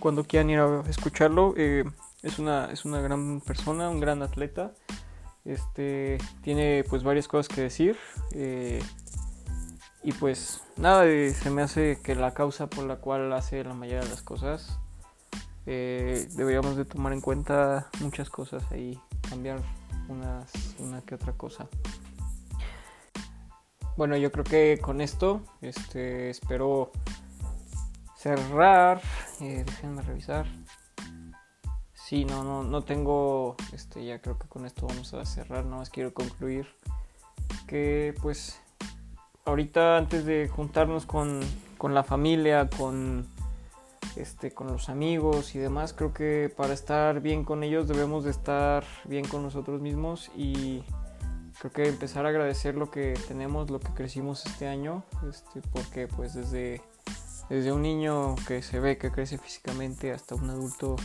cuando 0.00 0.24
quieran 0.24 0.50
ir 0.50 0.58
a 0.58 0.82
escucharlo, 0.86 1.54
eh, 1.56 1.84
es, 2.22 2.38
una, 2.38 2.70
es 2.70 2.84
una 2.84 3.00
gran 3.00 3.40
persona, 3.40 3.88
un 3.88 4.00
gran 4.00 4.20
atleta. 4.20 4.74
Este, 5.44 6.18
tiene 6.42 6.84
pues 6.88 7.02
varias 7.02 7.28
cosas 7.28 7.48
que 7.48 7.62
decir. 7.62 7.96
Eh, 8.32 8.82
y 10.02 10.12
pues 10.12 10.62
nada, 10.76 11.04
se 11.04 11.50
me 11.50 11.62
hace 11.62 12.00
que 12.02 12.14
la 12.14 12.32
causa 12.32 12.68
por 12.68 12.84
la 12.84 12.96
cual 12.96 13.32
hace 13.32 13.62
la 13.64 13.74
mayoría 13.74 14.00
de 14.00 14.08
las 14.08 14.22
cosas 14.22 14.80
eh, 15.66 16.26
deberíamos 16.36 16.76
de 16.76 16.84
tomar 16.84 17.12
en 17.12 17.20
cuenta 17.20 17.88
muchas 18.00 18.30
cosas 18.30 18.64
ahí, 18.72 18.98
cambiar 19.28 19.60
unas, 20.08 20.50
una 20.78 21.02
que 21.02 21.14
otra 21.14 21.32
cosa. 21.34 21.68
Bueno, 23.96 24.16
yo 24.16 24.32
creo 24.32 24.44
que 24.44 24.78
con 24.80 25.00
esto 25.00 25.42
este, 25.60 26.30
espero 26.30 26.90
cerrar. 28.16 29.00
Eh, 29.40 29.64
déjenme 29.66 30.02
revisar. 30.02 30.46
Sí, 32.10 32.24
no, 32.24 32.42
no, 32.42 32.64
no 32.64 32.82
tengo. 32.82 33.54
Este, 33.72 34.04
ya 34.04 34.20
creo 34.20 34.36
que 34.36 34.48
con 34.48 34.66
esto 34.66 34.84
vamos 34.84 35.14
a 35.14 35.24
cerrar. 35.24 35.64
No 35.64 35.76
más 35.76 35.90
quiero 35.90 36.12
concluir 36.12 36.66
que, 37.68 38.16
pues, 38.20 38.60
ahorita 39.44 39.96
antes 39.96 40.24
de 40.24 40.48
juntarnos 40.48 41.06
con, 41.06 41.38
con 41.78 41.94
la 41.94 42.02
familia, 42.02 42.68
con 42.68 43.28
este, 44.16 44.50
con 44.50 44.66
los 44.66 44.88
amigos 44.88 45.54
y 45.54 45.60
demás, 45.60 45.92
creo 45.92 46.12
que 46.12 46.52
para 46.56 46.74
estar 46.74 47.20
bien 47.20 47.44
con 47.44 47.62
ellos 47.62 47.86
debemos 47.86 48.24
de 48.24 48.32
estar 48.32 48.82
bien 49.04 49.24
con 49.28 49.44
nosotros 49.44 49.80
mismos 49.80 50.32
y 50.36 50.82
creo 51.60 51.70
que 51.70 51.88
empezar 51.88 52.26
a 52.26 52.30
agradecer 52.30 52.74
lo 52.74 52.90
que 52.90 53.14
tenemos, 53.28 53.70
lo 53.70 53.78
que 53.78 53.94
crecimos 53.94 54.44
este 54.46 54.66
año, 54.66 55.04
este, 55.28 55.60
porque 55.72 56.08
pues 56.08 56.34
desde, 56.34 56.82
desde 57.48 57.70
un 57.70 57.82
niño 57.82 58.34
que 58.48 58.62
se 58.62 58.80
ve 58.80 58.98
que 58.98 59.12
crece 59.12 59.38
físicamente 59.38 60.10
hasta 60.10 60.34
un 60.34 60.50
adulto 60.50 60.96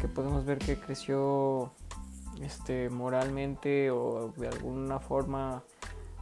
que 0.00 0.08
podemos 0.08 0.44
ver 0.44 0.58
que 0.58 0.78
creció 0.78 1.72
este, 2.40 2.90
moralmente 2.90 3.90
o 3.90 4.32
de 4.36 4.48
alguna 4.48 4.98
forma 4.98 5.62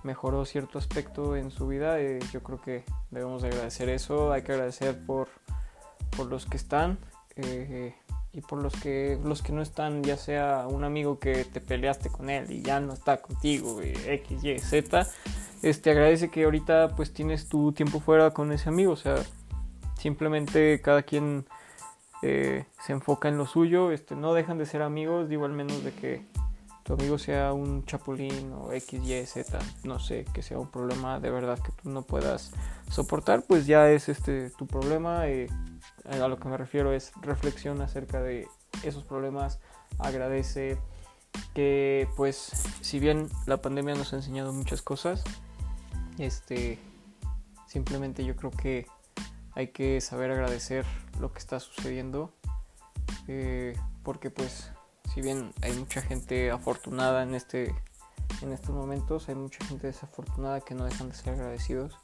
mejoró 0.02 0.44
cierto 0.44 0.78
aspecto 0.78 1.36
en 1.36 1.50
su 1.50 1.66
vida, 1.66 2.00
eh, 2.00 2.20
yo 2.32 2.42
creo 2.42 2.60
que 2.60 2.84
debemos 3.10 3.42
de 3.42 3.48
agradecer 3.48 3.88
eso, 3.88 4.32
hay 4.32 4.42
que 4.42 4.52
agradecer 4.52 5.04
por 5.04 5.28
por 6.16 6.26
los 6.26 6.46
que 6.46 6.56
están 6.56 6.98
eh, 7.36 7.94
y 8.32 8.40
por 8.42 8.62
los 8.62 8.74
que 8.74 9.18
los 9.24 9.42
que 9.42 9.52
no 9.52 9.62
están, 9.62 10.02
ya 10.02 10.16
sea 10.16 10.66
un 10.68 10.84
amigo 10.84 11.18
que 11.18 11.44
te 11.44 11.60
peleaste 11.60 12.10
con 12.10 12.30
él 12.30 12.50
y 12.50 12.62
ya 12.62 12.80
no 12.80 12.92
está 12.92 13.20
contigo, 13.20 13.80
X, 13.82 14.44
Y, 14.44 14.58
Z. 14.58 15.06
este, 15.62 15.90
agradece 15.90 16.30
que 16.30 16.44
ahorita 16.44 16.94
pues 16.96 17.12
tienes 17.12 17.48
tu 17.48 17.72
tiempo 17.72 18.00
fuera 18.00 18.30
con 18.30 18.52
ese 18.52 18.68
amigo, 18.68 18.92
o 18.92 18.96
sea, 18.96 19.16
simplemente 19.98 20.80
cada 20.80 21.02
quien 21.02 21.46
eh, 22.22 22.66
se 22.84 22.92
enfoca 22.92 23.28
en 23.28 23.38
lo 23.38 23.46
suyo, 23.46 23.92
este, 23.92 24.14
no 24.14 24.34
dejan 24.34 24.58
de 24.58 24.66
ser 24.66 24.82
amigos, 24.82 25.28
digo 25.28 25.44
al 25.44 25.52
menos 25.52 25.82
de 25.82 25.92
que 25.92 26.26
tu 26.82 26.94
amigo 26.94 27.18
sea 27.18 27.52
un 27.52 27.84
chapulín 27.84 28.52
o 28.52 28.72
X, 28.72 29.00
Y, 29.02 29.26
Z, 29.26 29.58
no 29.84 29.98
sé, 29.98 30.24
que 30.32 30.42
sea 30.42 30.58
un 30.58 30.70
problema 30.70 31.20
de 31.20 31.30
verdad 31.30 31.58
que 31.58 31.72
tú 31.72 31.90
no 31.90 32.02
puedas 32.02 32.52
soportar, 32.90 33.44
pues 33.46 33.66
ya 33.66 33.90
es 33.90 34.08
este 34.08 34.50
tu 34.50 34.66
problema. 34.66 35.28
Eh, 35.28 35.48
a 36.10 36.28
lo 36.28 36.38
que 36.38 36.48
me 36.48 36.56
refiero 36.56 36.92
es 36.92 37.12
reflexión 37.20 37.80
acerca 37.80 38.20
de 38.20 38.48
esos 38.82 39.04
problemas, 39.04 39.60
agradece 39.98 40.78
que 41.54 42.08
pues 42.16 42.52
si 42.80 42.98
bien 42.98 43.28
la 43.46 43.58
pandemia 43.58 43.94
nos 43.94 44.12
ha 44.12 44.16
enseñado 44.16 44.52
muchas 44.52 44.82
cosas, 44.82 45.22
este 46.18 46.78
simplemente 47.66 48.24
yo 48.24 48.34
creo 48.34 48.50
que 48.50 48.86
hay 49.54 49.68
que 49.68 50.00
saber 50.00 50.30
agradecer 50.30 50.84
lo 51.20 51.32
que 51.32 51.38
está 51.38 51.60
sucediendo 51.60 52.32
eh, 53.28 53.76
porque 54.02 54.30
pues 54.30 54.70
si 55.12 55.20
bien 55.20 55.52
hay 55.62 55.72
mucha 55.72 56.02
gente 56.02 56.50
afortunada 56.50 57.22
en 57.22 57.34
este 57.34 57.74
en 58.42 58.52
estos 58.52 58.70
momentos 58.70 59.28
hay 59.28 59.34
mucha 59.34 59.64
gente 59.66 59.88
desafortunada 59.88 60.60
que 60.60 60.74
no 60.74 60.84
dejan 60.84 61.08
de 61.08 61.14
ser 61.14 61.34
agradecidos. 61.34 61.98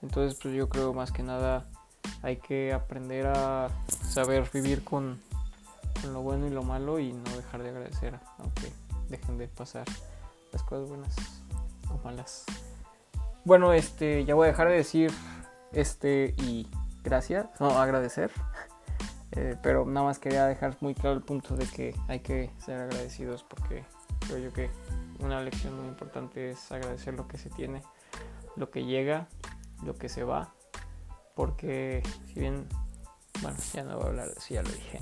Entonces 0.00 0.38
pues 0.42 0.54
yo 0.54 0.68
creo 0.68 0.92
más 0.92 1.12
que 1.12 1.22
nada 1.22 1.66
hay 2.22 2.36
que 2.36 2.72
aprender 2.72 3.26
a 3.26 3.68
saber 4.02 4.48
vivir 4.52 4.82
con, 4.82 5.20
con 6.00 6.12
lo 6.12 6.22
bueno 6.22 6.46
y 6.46 6.50
lo 6.50 6.62
malo 6.62 6.98
y 6.98 7.12
no 7.12 7.36
dejar 7.36 7.62
de 7.62 7.70
agradecer 7.70 8.18
aunque 8.38 8.72
dejen 9.08 9.38
de 9.38 9.48
pasar 9.48 9.84
las 10.52 10.62
cosas 10.62 10.88
buenas 10.88 11.14
o 11.90 12.02
malas. 12.04 12.44
Bueno 13.44 13.72
este 13.72 14.24
ya 14.24 14.34
voy 14.34 14.46
a 14.46 14.50
dejar 14.50 14.68
de 14.68 14.74
decir 14.74 15.12
este 15.72 16.34
y 16.38 16.68
gracias 17.02 17.46
no 17.60 17.70
agradecer 17.78 18.30
eh, 19.32 19.56
pero 19.62 19.84
nada 19.86 20.06
más 20.06 20.18
quería 20.18 20.46
dejar 20.46 20.76
muy 20.80 20.94
claro 20.94 21.16
el 21.16 21.22
punto 21.22 21.56
de 21.56 21.66
que 21.66 21.94
hay 22.08 22.20
que 22.20 22.50
ser 22.58 22.80
agradecidos 22.80 23.42
porque 23.44 23.84
creo 24.26 24.38
yo 24.38 24.52
que 24.52 24.70
una 25.22 25.40
lección 25.40 25.76
muy 25.78 25.88
importante 25.88 26.50
es 26.50 26.72
agradecer 26.72 27.14
lo 27.14 27.28
que 27.28 27.38
se 27.38 27.50
tiene, 27.50 27.82
lo 28.56 28.70
que 28.70 28.84
llega, 28.84 29.28
lo 29.84 29.96
que 29.96 30.08
se 30.08 30.24
va, 30.24 30.52
porque 31.34 32.02
si 32.26 32.40
bien, 32.40 32.66
bueno, 33.40 33.56
ya 33.72 33.84
no 33.84 33.96
voy 33.96 34.04
a 34.04 34.08
hablar, 34.08 34.28
si 34.38 34.54
ya 34.54 34.62
lo 34.62 34.70
dije. 34.70 34.98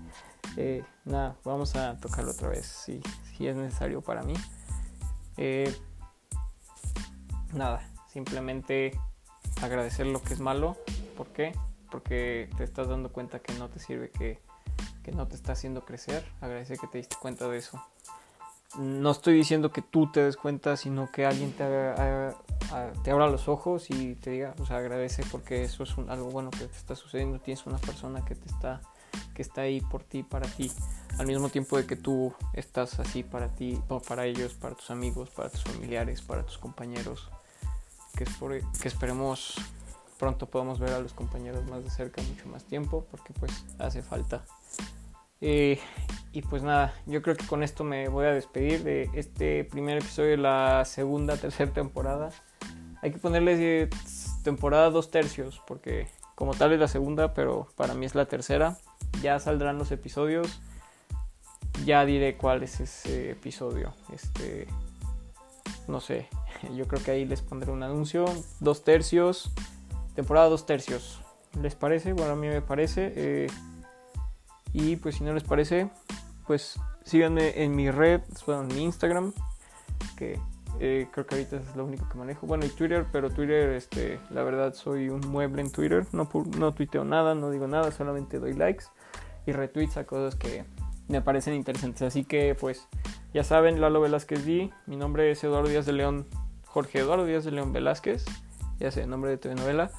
eh, 0.56 0.84
nada, 1.04 1.36
vamos 1.44 1.76
a 1.76 1.96
tocarlo 1.98 2.32
otra 2.32 2.48
vez 2.48 2.66
si, 2.66 3.00
si 3.36 3.46
es 3.46 3.56
necesario 3.56 4.00
para 4.02 4.22
mí. 4.22 4.34
Eh, 5.36 5.74
nada, 7.52 7.88
simplemente 8.08 8.98
agradecer 9.62 10.06
lo 10.06 10.22
que 10.22 10.34
es 10.34 10.40
malo. 10.40 10.76
¿Por 11.16 11.28
qué? 11.28 11.52
porque 11.90 12.48
te 12.56 12.64
estás 12.64 12.88
dando 12.88 13.10
cuenta 13.10 13.40
que 13.40 13.52
no 13.54 13.68
te 13.68 13.80
sirve, 13.80 14.10
que, 14.10 14.38
no 15.12 15.26
te 15.26 15.34
está 15.34 15.52
haciendo 15.52 15.84
crecer. 15.84 16.24
Agradece 16.40 16.78
que 16.78 16.86
te 16.86 16.98
diste 16.98 17.16
cuenta 17.20 17.48
de 17.48 17.58
eso. 17.58 17.82
No 18.78 19.10
estoy 19.10 19.34
diciendo 19.34 19.72
que 19.72 19.82
tú 19.82 20.06
te 20.12 20.22
des 20.22 20.36
cuenta, 20.36 20.76
sino 20.76 21.10
que 21.10 21.26
alguien 21.26 21.50
te, 21.50 21.64
te 23.02 23.10
abra 23.10 23.26
los 23.26 23.48
ojos 23.48 23.90
y 23.90 24.14
te 24.14 24.30
diga, 24.30 24.54
o 24.60 24.66
sea, 24.66 24.76
agradece 24.76 25.24
porque 25.32 25.64
eso 25.64 25.82
es 25.82 25.98
algo 26.08 26.30
bueno 26.30 26.50
que 26.52 26.66
te 26.66 26.76
está 26.76 26.94
sucediendo. 26.94 27.40
Tienes 27.40 27.66
una 27.66 27.78
persona 27.78 28.24
que 28.24 28.36
te 28.36 28.46
está, 28.46 28.80
que 29.34 29.42
está 29.42 29.62
ahí 29.62 29.80
por 29.80 30.04
ti, 30.04 30.22
para 30.22 30.48
ti, 30.48 30.70
al 31.18 31.26
mismo 31.26 31.48
tiempo 31.48 31.76
de 31.76 31.86
que 31.86 31.96
tú 31.96 32.32
estás 32.52 33.00
así 33.00 33.24
para 33.24 33.48
ti, 33.48 33.82
para 34.06 34.26
ellos, 34.26 34.54
para 34.54 34.76
tus 34.76 34.92
amigos, 34.92 35.30
para 35.30 35.50
tus 35.50 35.64
familiares, 35.64 36.22
para 36.22 36.46
tus 36.46 36.56
compañeros. 36.56 37.28
Que, 38.24 38.88
esperemos 38.88 39.54
pronto 40.18 40.44
podamos 40.44 40.78
ver 40.78 40.92
a 40.92 40.98
los 40.98 41.14
compañeros 41.14 41.66
más 41.70 41.82
de 41.82 41.88
cerca 41.88 42.20
mucho 42.20 42.46
más 42.48 42.64
tiempo 42.64 43.06
porque 43.10 43.32
pues 43.32 43.64
hace 43.78 44.02
falta. 44.02 44.44
Eh, 45.40 45.80
y 46.32 46.42
pues 46.42 46.62
nada, 46.62 46.92
yo 47.06 47.22
creo 47.22 47.34
que 47.34 47.46
con 47.46 47.62
esto 47.62 47.82
me 47.82 48.08
voy 48.08 48.26
a 48.26 48.32
despedir 48.32 48.84
de 48.84 49.08
este 49.14 49.64
primer 49.64 49.96
episodio 49.96 50.32
de 50.32 50.36
la 50.36 50.84
segunda, 50.84 51.38
tercera 51.38 51.72
temporada. 51.72 52.28
Hay 53.00 53.10
que 53.10 53.18
ponerle 53.18 53.88
temporada 54.44 54.90
dos 54.90 55.10
tercios 55.10 55.62
porque 55.66 56.06
como 56.34 56.52
tal 56.52 56.72
es 56.74 56.80
la 56.80 56.88
segunda, 56.88 57.32
pero 57.32 57.68
para 57.74 57.94
mí 57.94 58.04
es 58.04 58.14
la 58.14 58.26
tercera. 58.26 58.76
Ya 59.22 59.38
saldrán 59.38 59.78
los 59.78 59.90
episodios. 59.92 60.60
Ya 61.86 62.04
diré 62.04 62.36
cuál 62.36 62.62
es 62.62 62.80
ese 62.80 63.30
episodio. 63.30 63.94
Este, 64.12 64.66
no 65.88 66.00
sé, 66.00 66.28
yo 66.74 66.86
creo 66.86 67.02
que 67.02 67.10
ahí 67.10 67.24
les 67.24 67.42
pondré 67.42 67.70
un 67.70 67.82
anuncio. 67.82 68.24
Dos 68.60 68.84
tercios 68.84 69.52
temporada 70.14 70.48
dos 70.48 70.66
tercios. 70.66 71.20
¿Les 71.60 71.74
parece? 71.74 72.12
Bueno, 72.12 72.32
a 72.32 72.36
mí 72.36 72.48
me 72.48 72.62
parece. 72.62 73.12
Eh, 73.16 73.46
y 74.72 74.96
pues 74.96 75.16
si 75.16 75.24
no 75.24 75.32
les 75.32 75.42
parece, 75.42 75.90
pues 76.46 76.78
síganme 77.04 77.62
en 77.62 77.74
mi 77.74 77.90
red, 77.90 78.20
bueno, 78.46 78.62
en 78.62 78.68
mi 78.68 78.82
Instagram, 78.84 79.32
que 80.16 80.38
eh, 80.78 81.08
creo 81.10 81.26
que 81.26 81.34
ahorita 81.34 81.56
es 81.56 81.74
lo 81.74 81.84
único 81.84 82.08
que 82.08 82.18
manejo. 82.18 82.46
Bueno, 82.46 82.64
y 82.66 82.68
Twitter, 82.68 83.06
pero 83.10 83.30
Twitter, 83.30 83.70
este, 83.70 84.20
la 84.30 84.42
verdad 84.42 84.74
soy 84.74 85.08
un 85.08 85.20
mueble 85.20 85.62
en 85.62 85.72
Twitter. 85.72 86.06
No, 86.12 86.28
no 86.58 86.74
tuiteo 86.74 87.04
nada, 87.04 87.34
no 87.34 87.50
digo 87.50 87.66
nada, 87.66 87.90
solamente 87.90 88.38
doy 88.38 88.52
likes 88.52 88.84
y 89.46 89.52
retweets 89.52 89.96
a 89.96 90.04
cosas 90.04 90.36
que 90.36 90.64
me 91.08 91.22
parecen 91.22 91.54
interesantes. 91.54 92.02
Así 92.02 92.24
que 92.24 92.54
pues 92.54 92.86
ya 93.34 93.42
saben, 93.42 93.80
Lalo 93.80 94.00
Velázquez 94.00 94.44
D. 94.44 94.70
Mi 94.86 94.96
nombre 94.96 95.30
es 95.30 95.42
Eduardo 95.42 95.68
Díaz 95.68 95.86
de 95.86 95.92
León, 95.94 96.26
Jorge 96.70 97.00
Eduardo 97.00 97.24
Díaz 97.26 97.44
de 97.44 97.52
León 97.52 97.72
Velázquez 97.72 98.24
ya 98.80 98.90
sé, 98.90 99.06
nombre 99.06 99.30
de 99.30 99.36
telenovela. 99.36 99.90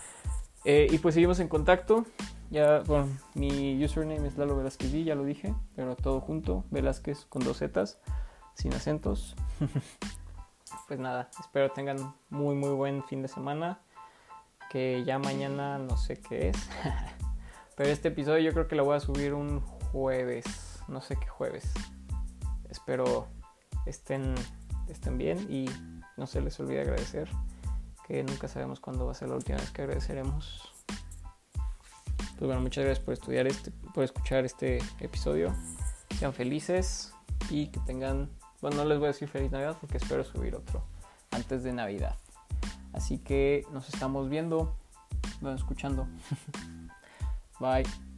Eh, 0.65 0.87
y 0.91 0.97
pues 0.97 1.13
seguimos 1.13 1.39
en 1.39 1.47
contacto. 1.47 2.05
Ya, 2.49 2.79
bueno, 2.79 3.07
mi 3.35 3.81
username 3.83 4.27
es 4.27 4.37
Lalo 4.37 4.57
Velázquez 4.57 4.91
ya 5.05 5.15
lo 5.15 5.23
dije, 5.23 5.53
pero 5.75 5.95
todo 5.95 6.19
junto, 6.19 6.65
Velázquez 6.69 7.25
con 7.25 7.43
dos 7.43 7.59
Zetas, 7.59 7.99
sin 8.55 8.73
acentos. 8.73 9.37
pues 10.87 10.99
nada, 10.99 11.29
espero 11.39 11.71
tengan 11.71 12.13
muy 12.29 12.55
muy 12.55 12.71
buen 12.71 13.03
fin 13.05 13.21
de 13.21 13.29
semana. 13.29 13.79
Que 14.69 15.03
ya 15.05 15.19
mañana 15.19 15.77
no 15.77 15.95
sé 15.97 16.19
qué 16.19 16.49
es. 16.49 16.69
pero 17.75 17.89
este 17.89 18.07
episodio 18.07 18.39
yo 18.39 18.53
creo 18.53 18.67
que 18.67 18.75
lo 18.75 18.83
voy 18.83 18.97
a 18.97 18.99
subir 18.99 19.33
un 19.33 19.61
jueves. 19.91 20.45
No 20.87 21.01
sé 21.01 21.17
qué 21.17 21.27
jueves. 21.27 21.71
Espero 22.69 23.27
estén, 23.85 24.33
estén 24.87 25.17
bien 25.17 25.45
y 25.49 25.69
no 26.21 26.27
se 26.27 26.39
les 26.39 26.57
olvide 26.59 26.81
agradecer 26.81 27.27
nunca 28.23 28.47
sabemos 28.47 28.79
cuándo 28.79 29.05
va 29.05 29.11
a 29.11 29.15
ser 29.15 29.29
la 29.29 29.35
última 29.35 29.57
vez 29.57 29.71
que 29.71 29.81
agradeceremos. 29.81 30.61
Pues 32.17 32.47
bueno, 32.47 32.61
muchas 32.61 32.83
gracias 32.83 33.03
por 33.03 33.13
estudiar 33.13 33.47
este, 33.47 33.71
por 33.93 34.03
escuchar 34.03 34.45
este 34.45 34.79
episodio. 34.99 35.53
Sean 36.19 36.33
felices 36.33 37.13
y 37.49 37.67
que 37.67 37.79
tengan, 37.81 38.29
bueno, 38.61 38.77
no 38.77 38.85
les 38.85 38.97
voy 38.97 39.05
a 39.05 39.11
decir 39.11 39.27
feliz 39.27 39.51
Navidad 39.51 39.77
porque 39.79 39.97
espero 39.97 40.23
subir 40.23 40.55
otro 40.55 40.83
antes 41.31 41.63
de 41.63 41.71
Navidad. 41.71 42.15
Así 42.93 43.19
que 43.19 43.65
nos 43.71 43.87
estamos 43.89 44.29
viendo, 44.29 44.75
bueno, 45.39 45.55
escuchando. 45.55 46.07
Bye. 47.59 48.10